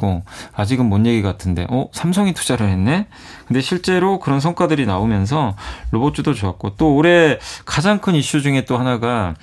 [0.55, 3.07] 아직은 뭔 얘기 같은데, 어 삼성이 투자를 했네.
[3.47, 5.57] 근데 실제로 그런 성과들이 나오면서
[5.91, 9.35] 로봇주도 좋았고 또 올해 가장 큰 이슈 중에 또 하나가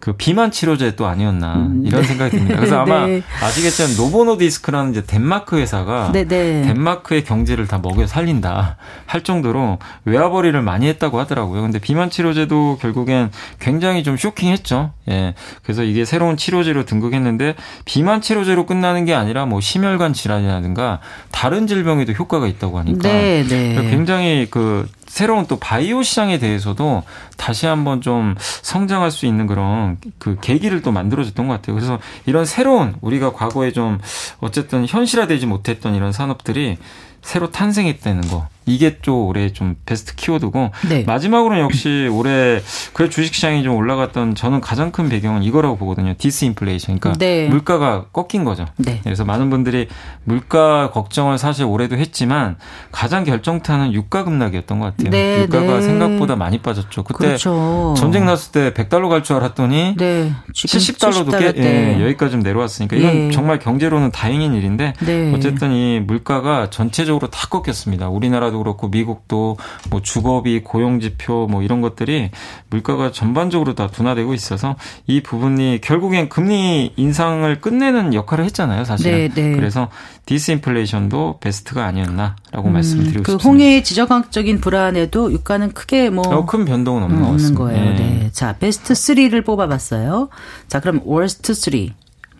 [0.00, 2.08] 그 비만 치료제 또 아니었나 음, 이런 네.
[2.08, 2.56] 생각이 듭니다.
[2.56, 3.22] 그래서 아마 네.
[3.42, 10.62] 아시겠지만 노보노디스크라는 이제 덴마크 회사가 네, 네, 덴마크의 경제를 다 먹여 살린다 할 정도로 외화벌이를
[10.62, 11.60] 많이 했다고 하더라고요.
[11.60, 14.92] 근데 비만 치료제도 결국엔 굉장히 좀 쇼킹했죠.
[15.10, 15.34] 예.
[15.62, 22.12] 그래서 이게 새로운 치료제로 등극했는데 비만 치료제로 끝나는 게 아니라 뭐 심혈관 질환이라든가 다른 질병에도
[22.12, 23.74] 효과가 있다고 하니까 네, 네.
[23.90, 27.02] 굉장히 그 새로운 또 바이오 시장에 대해서도
[27.36, 31.74] 다시 한번 좀 성장할 수 있는 그런 그 계기를 또 만들어줬던 것 같아요.
[31.74, 33.98] 그래서 이런 새로운 우리가 과거에 좀
[34.38, 36.78] 어쨌든 현실화되지 못했던 이런 산업들이
[37.22, 38.46] 새로 탄생했다는 거.
[38.74, 41.04] 이게 또 올해 좀 베스트 키워드고 네.
[41.04, 42.60] 마지막으로는 역시 올해
[42.92, 46.14] 그래 주식 시장이 좀 올라갔던 저는 가장 큰 배경은 이거라고 보거든요.
[46.16, 46.98] 디스인플레이션.
[46.98, 47.48] 그러니까 네.
[47.48, 48.66] 물가가 꺾인 거죠.
[48.76, 49.00] 네.
[49.02, 49.88] 그래서 많은 분들이
[50.24, 52.56] 물가 걱정을 사실 올해도 했지만
[52.92, 55.10] 가장 결정타는 유가 급락이었던 것 같아요.
[55.10, 55.82] 네, 유가가 네.
[55.82, 57.04] 생각보다 많이 빠졌죠.
[57.04, 57.94] 그때 그렇죠.
[57.96, 60.32] 전쟁 났을 때 100달러 갈 줄 알았더니 네.
[60.54, 63.30] 70달러도 70달러 꽤 예, 여기까지 좀 내려왔으니까 이건 예.
[63.30, 65.32] 정말 경제로는 다행인 일인데 네.
[65.34, 68.08] 어쨌든 이 물가가 전체적으로 다 꺾였습니다.
[68.08, 69.56] 우리나라도 그렇고 미국도
[69.90, 72.30] 뭐 주거비, 고용 지표 뭐 이런 것들이
[72.68, 79.10] 물가가 전반적으로 다 둔화되고 있어서 이 부분이 결국엔 금리 인상을 끝내는 역할을 했잖아요, 사실.
[79.12, 79.54] 네, 네.
[79.54, 79.88] 그래서
[80.26, 83.42] 디스인플레이션도 베스트가 아니었나라고 음, 말씀드리고 그 싶습니다.
[83.42, 87.84] 그 홍해의 지정학적인 불안에도 유가는 크게 뭐큰 어, 변동은 없는, 음, 없는 거예요.
[87.84, 87.96] 네.
[87.96, 88.30] 네.
[88.32, 90.28] 자, 베스트 3를 뽑아봤어요.
[90.68, 91.88] 자, 그럼 worst 3.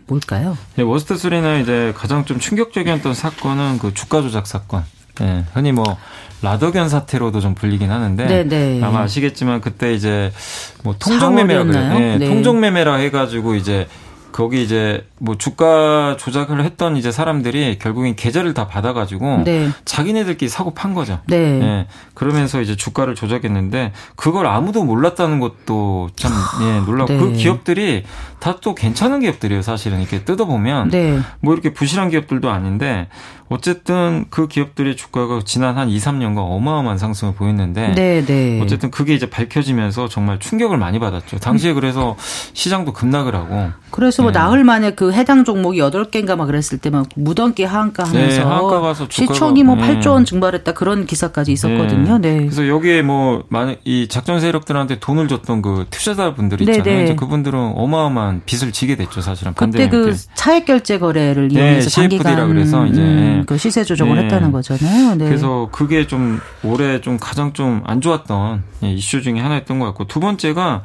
[0.06, 0.56] 뭘까요?
[0.74, 4.84] 네, worst 3는 이제 가장 좀 충격적이었던 사건은 그 주가 조작 사건.
[5.20, 5.96] 네, 흔히 뭐
[6.42, 8.78] 라더견 사태로도 좀 불리긴 하는데 네네.
[8.78, 8.80] 네.
[8.82, 10.32] 아마 아시겠지만 그때 이제
[10.82, 11.98] 뭐 통정매매라 그래요.
[11.98, 12.28] 네, 네.
[12.28, 13.86] 통정매매라 해가지고 이제
[14.32, 19.68] 거기 이제 뭐 주가 조작을 했던 이제 사람들이 결국엔 계좌를 다 받아가지고 네.
[19.84, 21.18] 자기네들끼리 사고 판 거죠.
[21.26, 21.58] 네.
[21.58, 21.86] 네.
[22.14, 27.18] 그러면서 이제 주가를 조작했는데 그걸 아무도 몰랐다는 것도 참 예, 놀라고 네.
[27.18, 28.04] 그 기업들이
[28.38, 29.62] 다 또 괜찮은 기업들이에요.
[29.62, 31.18] 사실은 이렇게 뜯어보면 네.
[31.40, 33.08] 뭐 이렇게 부실한 기업들도 아닌데
[33.50, 38.60] 어쨌든 그 기업들의 주가가 지난 한 2, 3년간 어마어마한 상승을 보였는데 네, 네.
[38.62, 41.38] 어쨌든 그게 이제 밝혀지면서 정말 충격을 많이 받았죠.
[41.38, 42.16] 당시에 그래서
[42.54, 44.38] 시장도 급락을 하고 그래서 뭐 네.
[44.38, 48.80] 나흘 만에 그 해당 종목이 8개인가 막 그랬을 때만 무던기 하한가 네, 하면서 네, 하한가
[48.80, 52.18] 가서 시총이 뭐 8조 원 증발했다 그런 기사까지 있었거든요.
[52.18, 52.38] 네.
[52.38, 53.42] 그래서 여기에 뭐
[53.84, 57.04] 이 작전 세력들한테 돈을 줬던 그 투자자분들 네, 있잖아요.
[57.04, 59.54] 이제 그분들은 어마어마한 빚을 지게 됐죠, 사실은.
[59.54, 63.39] 그때 그 차액 결제 거래를 이용해서 CFD라 그래서 이제 음.
[63.46, 64.24] 그 시세 조정을 네.
[64.24, 65.14] 했다는 거잖아요.
[65.16, 65.26] 네.
[65.26, 70.06] 그래서 그게 좀 올해 좀 가장 좀 안 좋았던 예, 이슈 중에 하나였던 것 같고
[70.06, 70.82] 두 번째가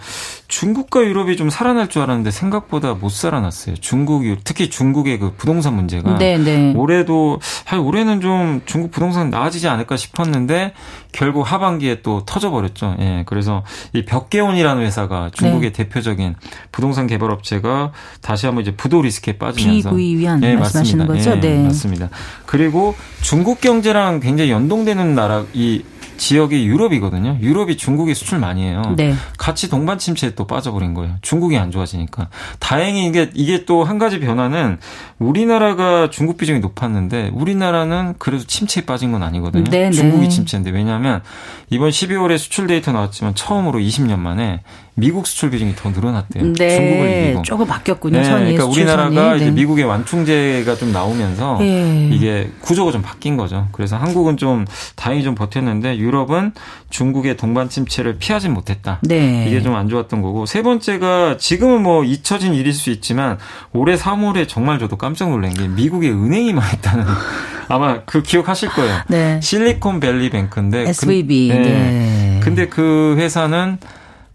[0.48, 3.76] 중국과 유럽이 좀 살아날 줄 알았는데 생각보다 못 살아났어요.
[3.78, 6.74] 중국 특히 중국의 그 부동산 문제가 네, 네.
[6.76, 7.39] 올해도
[7.70, 10.74] 아 올해는 좀 중국 부동산 나아지지 않을까 싶었는데
[11.12, 12.98] 결국 하반기에 또 터져버렸죠.
[13.00, 15.84] 예, 그래서 이 벽개온이라는 회사가 중국의 네.
[15.84, 16.36] 대표적인
[16.72, 17.91] 부동산 개발 업체가
[18.22, 21.32] 다시 한번 이제 부도 리스크에 빠지면서 위한 예, 말씀하시는 거죠?
[21.32, 22.10] 예, 네, 맞습니다.
[22.46, 25.84] 그리고 중국 경제랑 굉장히 연동되는 나라 이
[26.18, 27.38] 지역이 유럽이거든요.
[27.41, 28.93] 유럽이 중국에 수출 많이 해요.
[28.97, 29.13] 네.
[29.38, 31.16] 같이 동반 침체에 또 빠져버린 거예요.
[31.22, 32.30] 중국이 안 좋아지니까.
[32.59, 34.80] 다행히 이게 이게 또 한 가지 변화는
[35.20, 39.63] 우리나라가 중국 비중이 높았는데 우리나라는 그래도 침체에 빠진 건 아니거든요.
[39.66, 39.91] 네, 네.
[39.91, 41.22] 중국이 침체인데 왜냐하면
[41.70, 44.61] 이번 12월에 수출 데이터 나왔지만 처음으로 20년 만에
[44.98, 46.54] 미국 수출 비중이 더 늘어났대요.
[46.54, 46.70] 네.
[46.70, 47.41] 중국을 이기고.
[47.43, 48.18] 조금 바뀌었군요.
[48.22, 48.24] 네.
[48.30, 49.38] 그러니까 우리나라가 네.
[49.38, 52.10] 이제 미국의 완충제가 좀 나오면서 네.
[52.12, 53.68] 이게 구조가 좀 바뀐 거죠.
[53.74, 54.66] 그래서 한국은 좀
[54.96, 56.54] 다행히 좀 버텼는데 유럽은
[56.89, 59.00] 중국의 동반 침체를 피하진 못했다.
[59.04, 59.46] 네.
[59.48, 63.38] 이게 좀 안 좋았던 거고 세 번째가 지금은 뭐 잊혀진 일일 수 있지만
[63.74, 67.04] 올해 3월에 정말 저도 깜짝 놀란 게 미국의 은행이 망했다는
[67.68, 69.00] 아마 그 기억하실 거예요.
[69.10, 69.41] 네.
[69.41, 71.50] 실리콘밸리 뱅크인데 SVB.
[71.50, 71.62] 그, 네.
[71.64, 72.39] 네.
[72.41, 73.80] 근데 그 회사는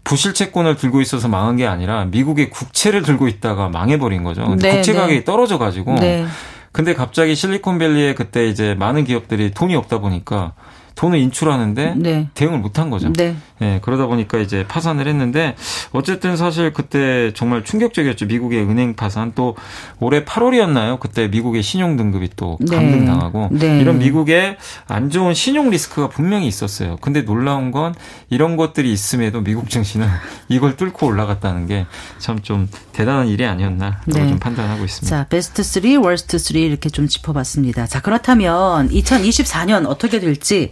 [0.03, 4.45] 부실 채권을 들고 있어서 망한 게 아니라 미국의 국채를 들고 있다가 망해버린 거죠.
[4.45, 4.99] 근데 네, 국채 네.
[4.99, 5.23] 가격이 네.
[5.23, 5.95] 떨어져 가지고.
[5.95, 6.25] 네.
[6.71, 10.53] 근데 갑자기 실리콘밸리에 그때 이제 많은 기업들이 돈이 없다 보니까
[10.95, 12.29] 돈을 인출하는데 네.
[12.33, 13.11] 대응을 못한 거죠.
[13.61, 13.71] 네.
[13.71, 13.79] 네.
[13.81, 15.55] 그러다 보니까 이제 파산을 했는데
[15.91, 18.25] 어쨌든 사실 그때 정말 충격적이었죠.
[18.25, 19.55] 미국의 은행 파산 또
[19.99, 20.99] 올해 8월이었나요?
[20.99, 22.75] 그때 미국의 신용 등급이 또 네.
[22.75, 23.79] 감등당하고 네.
[23.79, 24.57] 이런 미국의
[24.87, 26.97] 안 좋은 신용 리스크가 분명히 있었어요.
[27.01, 27.95] 근데 놀라운 건
[28.29, 30.07] 이런 것들이 있음에도 미국 증시는
[30.49, 31.85] 이걸 뚫고 올라갔다는 게
[32.19, 34.27] 참 좀 대단한 일이 아니었나라고 네.
[34.27, 35.15] 좀 판단하고 있습니다.
[35.15, 37.85] 자, 베스트 3, 월스트 3 이렇게 좀 짚어봤습니다.
[37.85, 40.71] 자, 그렇다면 2024년 어떻게 될지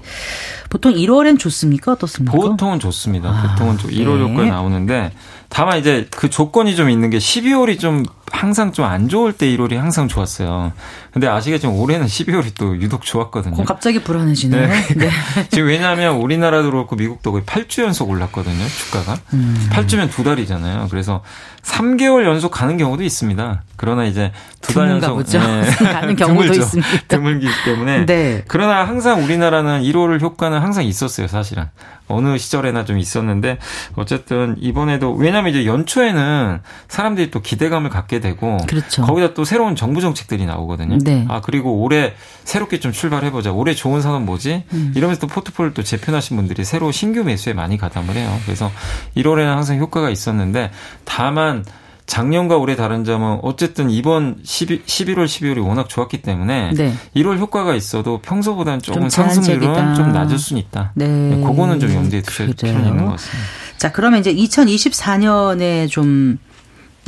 [0.69, 1.91] 보통 1월엔 좋습니까?
[1.93, 2.35] 어떻습니까?
[2.37, 3.29] 보통 은 좋습니다.
[3.29, 4.21] 아, 보통은 1월 네.
[4.21, 5.11] 효과 나오는데
[5.49, 9.75] 다만 이제 그 조건이 좀 있는 게 12월이 좀 항상 좀 안 좋을 때 1월이
[9.75, 10.71] 항상 좋았어요.
[11.11, 13.63] 근데 아시겠지만 올해는 12월이 또 유독 좋았거든요.
[13.65, 14.67] 갑자기 불안해지네요.
[14.67, 14.87] 네.
[14.95, 15.09] 네.
[15.51, 18.67] 지금 왜냐하면 우리나라도 그렇고 미국도 거의 8주 연속 올랐거든요.
[18.67, 19.17] 주가가.
[19.33, 19.67] 음.
[19.71, 20.87] 8주면 두 달이잖아요.
[20.89, 21.23] 그래서
[21.63, 23.63] 3개월 연속 가는 경우도 있습니다.
[23.75, 25.39] 그러나 이제 두 달 연속 보죠.
[25.39, 25.65] 네.
[25.93, 26.89] 가는 경우도 있습니다.
[27.07, 28.05] 드물기 때문에.
[28.05, 28.43] 네.
[28.47, 31.65] 그러나 항상 우리나라는 1월 효과는 항상 있었어요, 사실은.
[32.07, 33.59] 어느 시절에나 좀 있었는데
[33.95, 39.03] 어쨌든 이번에도 왜냐하면 이제 연초에는 사람들이 또 기대감을 갖게 되고 그렇죠.
[39.03, 40.97] 거기다 또 새로운 정부 정책들이 나오거든요.
[40.99, 41.25] 네.
[41.29, 42.13] 아 그리고 올해
[42.43, 43.51] 새롭게 좀 출발해 보자.
[43.51, 44.63] 올해 좋은 산업 뭐지?
[44.73, 44.93] 음.
[44.95, 48.35] 이러면서 또 포트폴리오 또 재편하신 분들이 새로 신규 매수에 많이 가담을 해요.
[48.45, 48.71] 그래서
[49.15, 50.71] 1월에는 항상 효과가 있었는데
[51.05, 51.65] 다만
[52.09, 56.93] 작년과 올해 다른 점은 어쨌든 이번 11, 11월, 12월이 워낙 좋았기 때문에 네.
[57.15, 60.91] 1월 효과가 있어도 평소보다는 조금 상승률은 좀 낮을 수는 있다.
[60.95, 61.07] 네.
[61.07, 61.43] 네.
[61.43, 63.47] 그거는 좀 염두에 두셔야 필요는 있는 것 같습니다.
[63.77, 66.39] 자, 그러면 이제 2024년에 좀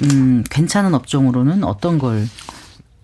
[0.04, 2.28] 음, 괜찮은 업종으로는 어떤 걸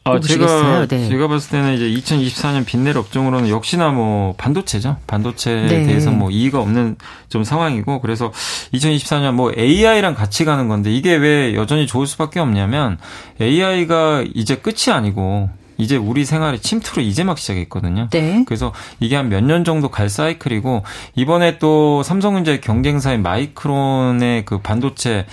[0.07, 1.09] 아, 제가 네.
[1.09, 4.97] 제가 봤을 때는 이제 2024년 빚낼 업종으로는 역시나 뭐 반도체죠.
[5.05, 5.83] 반도체에 네.
[5.83, 6.95] 대해서 뭐 이의가 없는
[7.29, 8.31] 좀 상황이고 그래서
[8.73, 12.97] 2024년 뭐 AI랑 같이 가는 건데 이게 왜 여전히 좋을 수밖에 없냐면
[13.41, 18.09] AI가 이제 끝이 아니고 이제 우리 생활에 침투를 이제 막 시작했거든요.
[18.11, 18.43] 네.
[18.47, 20.83] 그래서 이게 한 몇 년 정도 갈 사이클이고
[21.15, 25.25] 이번에 또 삼성전자의 경쟁사인 마이크론의 그 반도체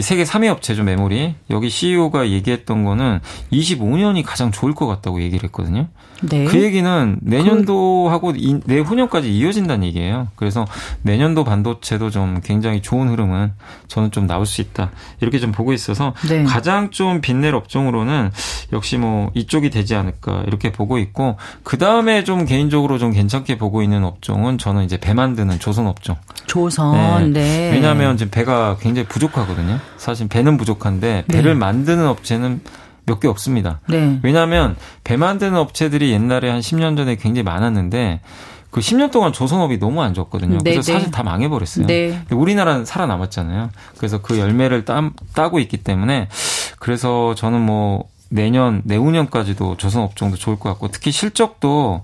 [0.00, 3.20] 세계 3위 업체죠 메모리 여기 CEO가 얘기했던 거는
[3.52, 5.88] 25년이 가장 좋을 것 같다고 얘기를 했거든요.
[6.22, 6.44] 네.
[6.44, 10.28] 그 얘기는 내년도하고 이, 내후년까지 이어진다는 얘기예요.
[10.36, 10.66] 그래서
[11.02, 13.52] 내년도 반도체도 좀 굉장히 좋은 흐름은
[13.88, 14.90] 저는 좀 나올 수 있다.
[15.20, 16.44] 이렇게 좀 보고 있어서 네.
[16.44, 18.30] 가장 좀 빛낼 업종으로는
[18.72, 23.82] 역시 뭐 이쪽이 되지 않을까 이렇게 보고 있고 그 다음에 좀 개인적으로 좀 괜찮게 보고
[23.82, 26.16] 있는 업종은 저는 이제 배 만드는 조선 업종.
[26.46, 27.32] 조선.
[27.32, 27.42] 네.
[27.42, 27.72] 네.
[27.72, 29.78] 왜냐하면 지금 배가 굉장히 부족하거든요.
[29.96, 31.58] 사실 배는 부족한데 배를 네.
[31.58, 32.60] 만드는 업체는
[33.06, 33.80] 몇 개 없습니다.
[33.88, 34.18] 네.
[34.22, 38.20] 왜냐하면 배 만드는 업체들이 옛날에 한 10년 전에 굉장히 많았는데
[38.70, 40.58] 그 10년 동안 조선업이 너무 안 좋았거든요.
[40.64, 40.98] 네, 그래서 네.
[40.98, 41.86] 사실 다 망해버렸어요.
[41.86, 42.22] 네.
[42.30, 43.70] 우리나라는 살아남았잖아요.
[43.98, 46.28] 그래서 그 열매를 따, 따고 있기 때문에
[46.78, 52.02] 그래서 저는 뭐 내년 내후년까지도 조선 업종도 좋을 것 같고 특히 실적도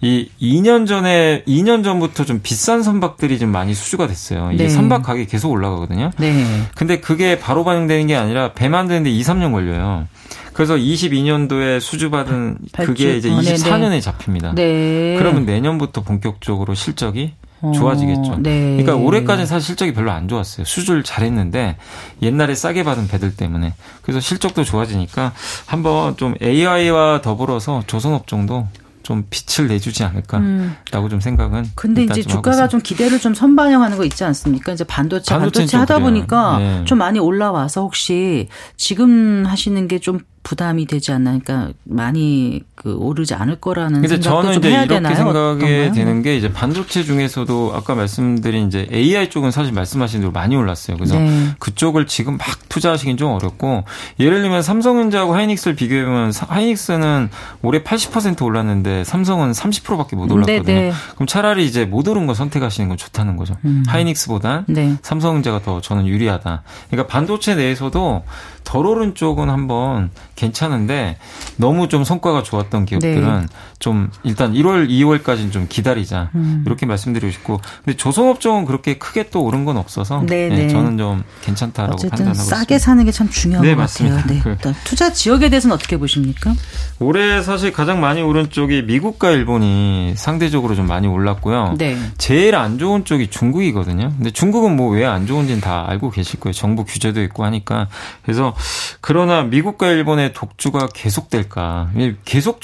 [0.00, 4.50] 이 2년 전에 2년 전부터 좀 비싼 선박들이 좀 많이 수주가 됐어요.
[4.52, 4.68] 이게 네.
[4.68, 6.10] 선박 가격이 계속 올라가거든요.
[6.18, 6.44] 네.
[6.76, 10.06] 근데 그게 바로 반영되는 게 아니라 배 만드는데 2, 3년 걸려요.
[10.52, 14.54] 그래서 22년도에 수주받은 그게 이제 24년에 어, 잡힙니다.
[14.54, 15.16] 네.
[15.18, 18.36] 그러면 내년부터 본격적으로 실적이 어, 좋아지겠죠.
[18.40, 18.76] 네.
[18.76, 20.64] 그러니까 올해까지는 사실 실적이 별로 안 좋았어요.
[20.64, 21.76] 수주를 잘했는데
[22.22, 25.32] 옛날에 싸게 받은 배들 때문에 그래서 실적도 좋아지니까
[25.66, 28.68] 한번 좀 AI와 더불어서 조선업종도
[29.02, 31.08] 좀 빛을 내주지 않을까라고 음.
[31.10, 31.66] 좀 생각은.
[31.74, 34.72] 근데 이제 좀 주가가 좀 기대를 좀 선반영하는 거 있지 않습니까?
[34.72, 36.84] 이제 반도체 반도체 하다 보니까 네.
[36.86, 43.34] 좀 많이 올라와서 혹시 지금 하시는 게 좀 부담이 되지 않나 그러니까 많이 그 오르지
[43.34, 45.16] 않을 거라는 근데 생각도 좀 해야 이렇게 되나요?
[45.16, 45.92] 생각이?
[45.92, 50.98] 되는 게 이제 반도체 중에서도 아까 말씀드린 이제 AI 쪽은 사실 말씀하신 대로 많이 올랐어요.
[50.98, 51.54] 그래서 네.
[51.58, 53.84] 그쪽을 지금 막 투자하시긴 좀 어렵고
[54.20, 57.30] 예를 들면 삼성전자하고 하이닉스를 비교해 보면 하이닉스는
[57.62, 60.62] 올해 80% 올랐는데 삼성은 30%밖에 못 올랐거든요.
[60.62, 60.92] 네, 네.
[61.14, 63.56] 그럼 차라리 이제 못 오른 거 선택하시는 건 좋다는 거죠.
[63.64, 63.82] 음.
[63.86, 64.96] 하이닉스보다 네.
[65.00, 66.62] 삼성전자가 더 저는 유리하다.
[66.90, 68.24] 그러니까 반도체 내에서도
[68.64, 71.16] 덜 오른 쪽은 한번 괜찮은데
[71.56, 73.46] 너무 좀 성과가 좋았던 기업들은 네.
[73.78, 76.62] 좀 일단 1월, 2월까지는 좀 기다리자 음.
[76.66, 80.68] 이렇게 말씀드리고 싶고 근데 조선업종은 그렇게 크게 또 오른 건 없어서 네, 네.
[80.68, 82.78] 저는 좀 괜찮다라고 판단하고 싸게 있습니다.
[82.78, 84.16] 사는 게 참 중요한 네, 것 맞습니다.
[84.16, 84.34] 같아요.
[84.34, 84.40] 네.
[84.42, 86.52] 그 투자 지역에 대해서는 어떻게 보십니까?
[86.98, 91.74] 올해 사실 가장 많이 오른 쪽이 미국과 일본이 상대적으로 좀 많이 올랐고요.
[91.78, 91.96] 네.
[92.18, 94.12] 제일 안 좋은 쪽이 중국이거든요.
[94.16, 96.52] 근데 중국은 뭐 왜 안 좋은지는 다 알고 계실 거예요.
[96.54, 97.88] 정부 규제도 있고 하니까
[98.22, 98.54] 그래서
[99.00, 101.90] 그러나 미국과 일본의 독주가 계속될까?
[102.24, 102.60] 계속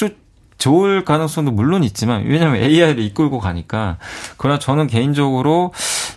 [0.61, 3.97] 좋을 가능성도 물론 있지만 왜냐하면 AI를 이끌고 가니까
[4.37, 5.73] 그러나 저는 개인적으로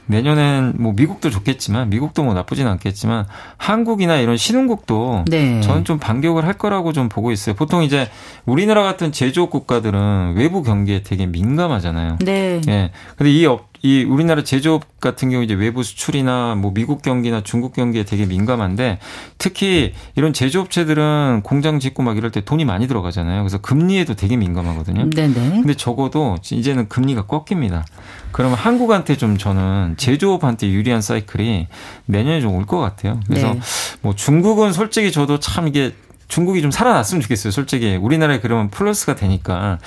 [0.05, 3.25] 내년엔 뭐 미국도 좋겠지만 미국도 뭐 나쁘진 않겠지만
[3.57, 5.61] 한국이나 이런 신흥국도 네.
[5.61, 7.55] 저는 좀 반격을 할 거라고 좀 보고 있어요.
[7.55, 8.09] 보통 이제
[8.45, 12.17] 우리나라 같은 제조업 국가들은 외부 경기에 되게 민감하잖아요.
[12.19, 12.61] 네.
[12.67, 12.91] 예.
[13.15, 17.73] 근데 이 업, 이 우리나라 제조업 같은 경우 이제 외부 수출이나 뭐 미국 경기나 중국
[17.73, 18.99] 경기에 되게 민감한데
[19.38, 23.41] 특히 이런 제조업체들은 공장 짓고 막 이럴 때 돈이 많이 들어가잖아요.
[23.43, 25.09] 그래서 금리에도 되게 민감하거든요.
[25.09, 25.34] 네네.
[25.34, 27.86] 근데 적어도 이제는 금리가 꺾입니다.
[28.31, 31.67] 그러면 한국한테 좀 저는 제조업한테 유리한 사이클이
[32.05, 33.19] 내년에 좀 올 것 같아요.
[33.27, 33.59] 그래서 네.
[34.01, 35.93] 뭐 중국은 솔직히 저도 참 이게
[36.34, 37.51] 중국이 좀 살아났으면 좋겠어요.
[37.51, 39.77] 솔직히 우리나라에 그러면 플러스가 되니까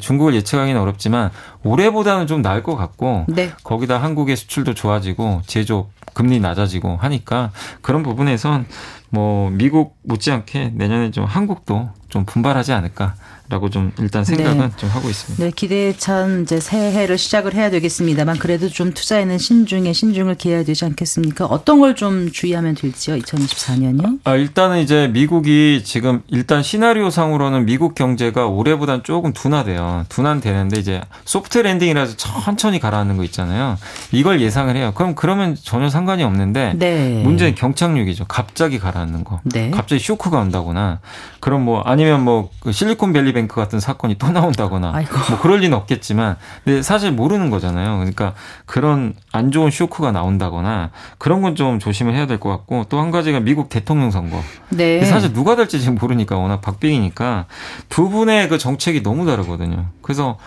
[0.00, 1.30] 중국을 예측하기는 어렵지만
[1.62, 3.50] 올해보다는 좀 나을 것 같고 네.
[3.64, 8.66] 거기다 한국의 수출도 좋아지고 제조 금리 낮아지고 하니까 그런 부분에선
[9.08, 13.14] 뭐 미국 못지않게 내년에 좀 한국도 좀 분발하지 않을까
[13.50, 14.70] 라고 좀 일단 생각은 네.
[14.78, 15.44] 좀 하고 있습니다.
[15.44, 20.84] 네, 기대에 찬 이제 새해를 시작을 해야 되겠습니다만 그래도 좀 투자에는 신중에 신중을 기해야 되지
[20.86, 21.44] 않겠습니까?
[21.46, 23.16] 어떤 걸 좀 주의하면 될지요?
[23.18, 24.18] 2024년이요?
[24.24, 30.06] 아, 일단은 이제 미국이 지금 일단 시나리오 상으로는 미국 경제가 올해보단 조금 둔화돼요.
[30.08, 33.76] 둔화되는데 이제 소프트 랜딩이라서 천천히 가라앉는 거 있잖아요.
[34.10, 34.92] 이걸 예상을 해요.
[34.94, 37.22] 그럼 그러면 전혀 상관이 없는데 네.
[37.22, 38.24] 문제는 경착륙이죠.
[38.26, 39.40] 갑자기 가라앉는 거.
[39.44, 39.70] 네.
[39.70, 41.00] 갑자기 쇼크가 온다거나
[41.40, 45.12] 그럼 뭐 아니면 뭐그 실리콘밸리 뱅크 같은 사건이 또 나온다거나 아이고.
[45.28, 47.98] 뭐 그럴 리는 없겠지만 근데 사실 모르는 거잖아요.
[47.98, 48.32] 그러니까
[48.64, 53.10] 그런 안 좋은 쇼크가 나온다거나 그런 건 좀 조심을 해야 될 것 같고 또 한
[53.10, 54.40] 가지가 미국 대통령 선거.
[54.70, 55.04] 네.
[55.04, 57.44] 사실 누가 될지 지금 모르니까 워낙 박빙이니까
[57.90, 59.86] 두 분의 그 정책이 너무 다르거든요.
[60.00, 60.38] 그래서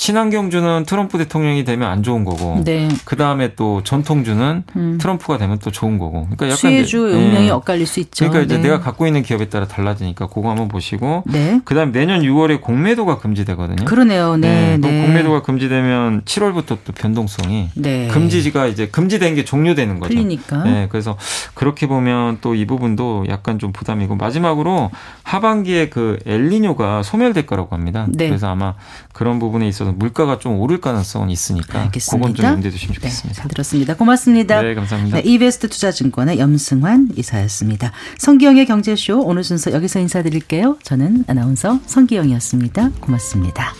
[0.00, 2.88] 친환경주는 트럼프 대통령이 되면 안 좋은 거고 네.
[3.04, 4.98] 그 다음에 또 전통주는 음.
[4.98, 6.22] 트럼프가 되면 또 좋은 거고.
[6.22, 7.50] 그러니까 약간 수혜주 용량이 네.
[7.50, 8.26] 엇갈릴 수 있죠.
[8.26, 8.62] 그러니까 이제 네.
[8.62, 11.24] 내가 갖고 있는 기업에 따라 달라지니까 그거 한번 보시고.
[11.26, 11.60] 네.
[11.66, 13.84] 그 다음에 내년 6월에 공매도가 금지되거든요.
[13.84, 14.38] 그러네요.
[14.38, 14.78] 네.
[14.78, 14.88] 네.
[14.88, 15.02] 네.
[15.04, 18.08] 공매도가 금지되면 7월부터 또 변동성이 네.
[18.08, 20.14] 금지가 이제 금지된 게 종료되는 거죠.
[20.14, 20.62] 그러니까.
[20.64, 20.88] 네.
[20.90, 21.18] 그래서
[21.54, 24.90] 그렇게 보면 또 이 부분도 약간 좀 부담이고 마지막으로
[25.22, 28.06] 하반기에 그 엘리뇨가 소멸될 거라고 합니다.
[28.10, 28.28] 네.
[28.28, 28.74] 그래서 아마
[29.12, 32.28] 그런 부분에 있어서 물가가 좀 오를 가능성은 있으니까 알겠습니다.
[32.28, 33.28] 그건 좀 염두에 두시면 좋겠습니다.
[33.28, 33.94] 네, 잘 들었습니다.
[33.94, 34.62] 고맙습니다.
[34.62, 35.20] 네, 감사합니다.
[35.20, 37.92] 네, 이베스트 투자증권의 염승환 이사였습니다.
[38.18, 40.78] 성기영의 경제쇼 오늘 순서 여기서 인사드릴게요.
[40.82, 42.90] 저는 아나운서 성기영이었습니다.
[43.00, 43.74] 고맙습니다.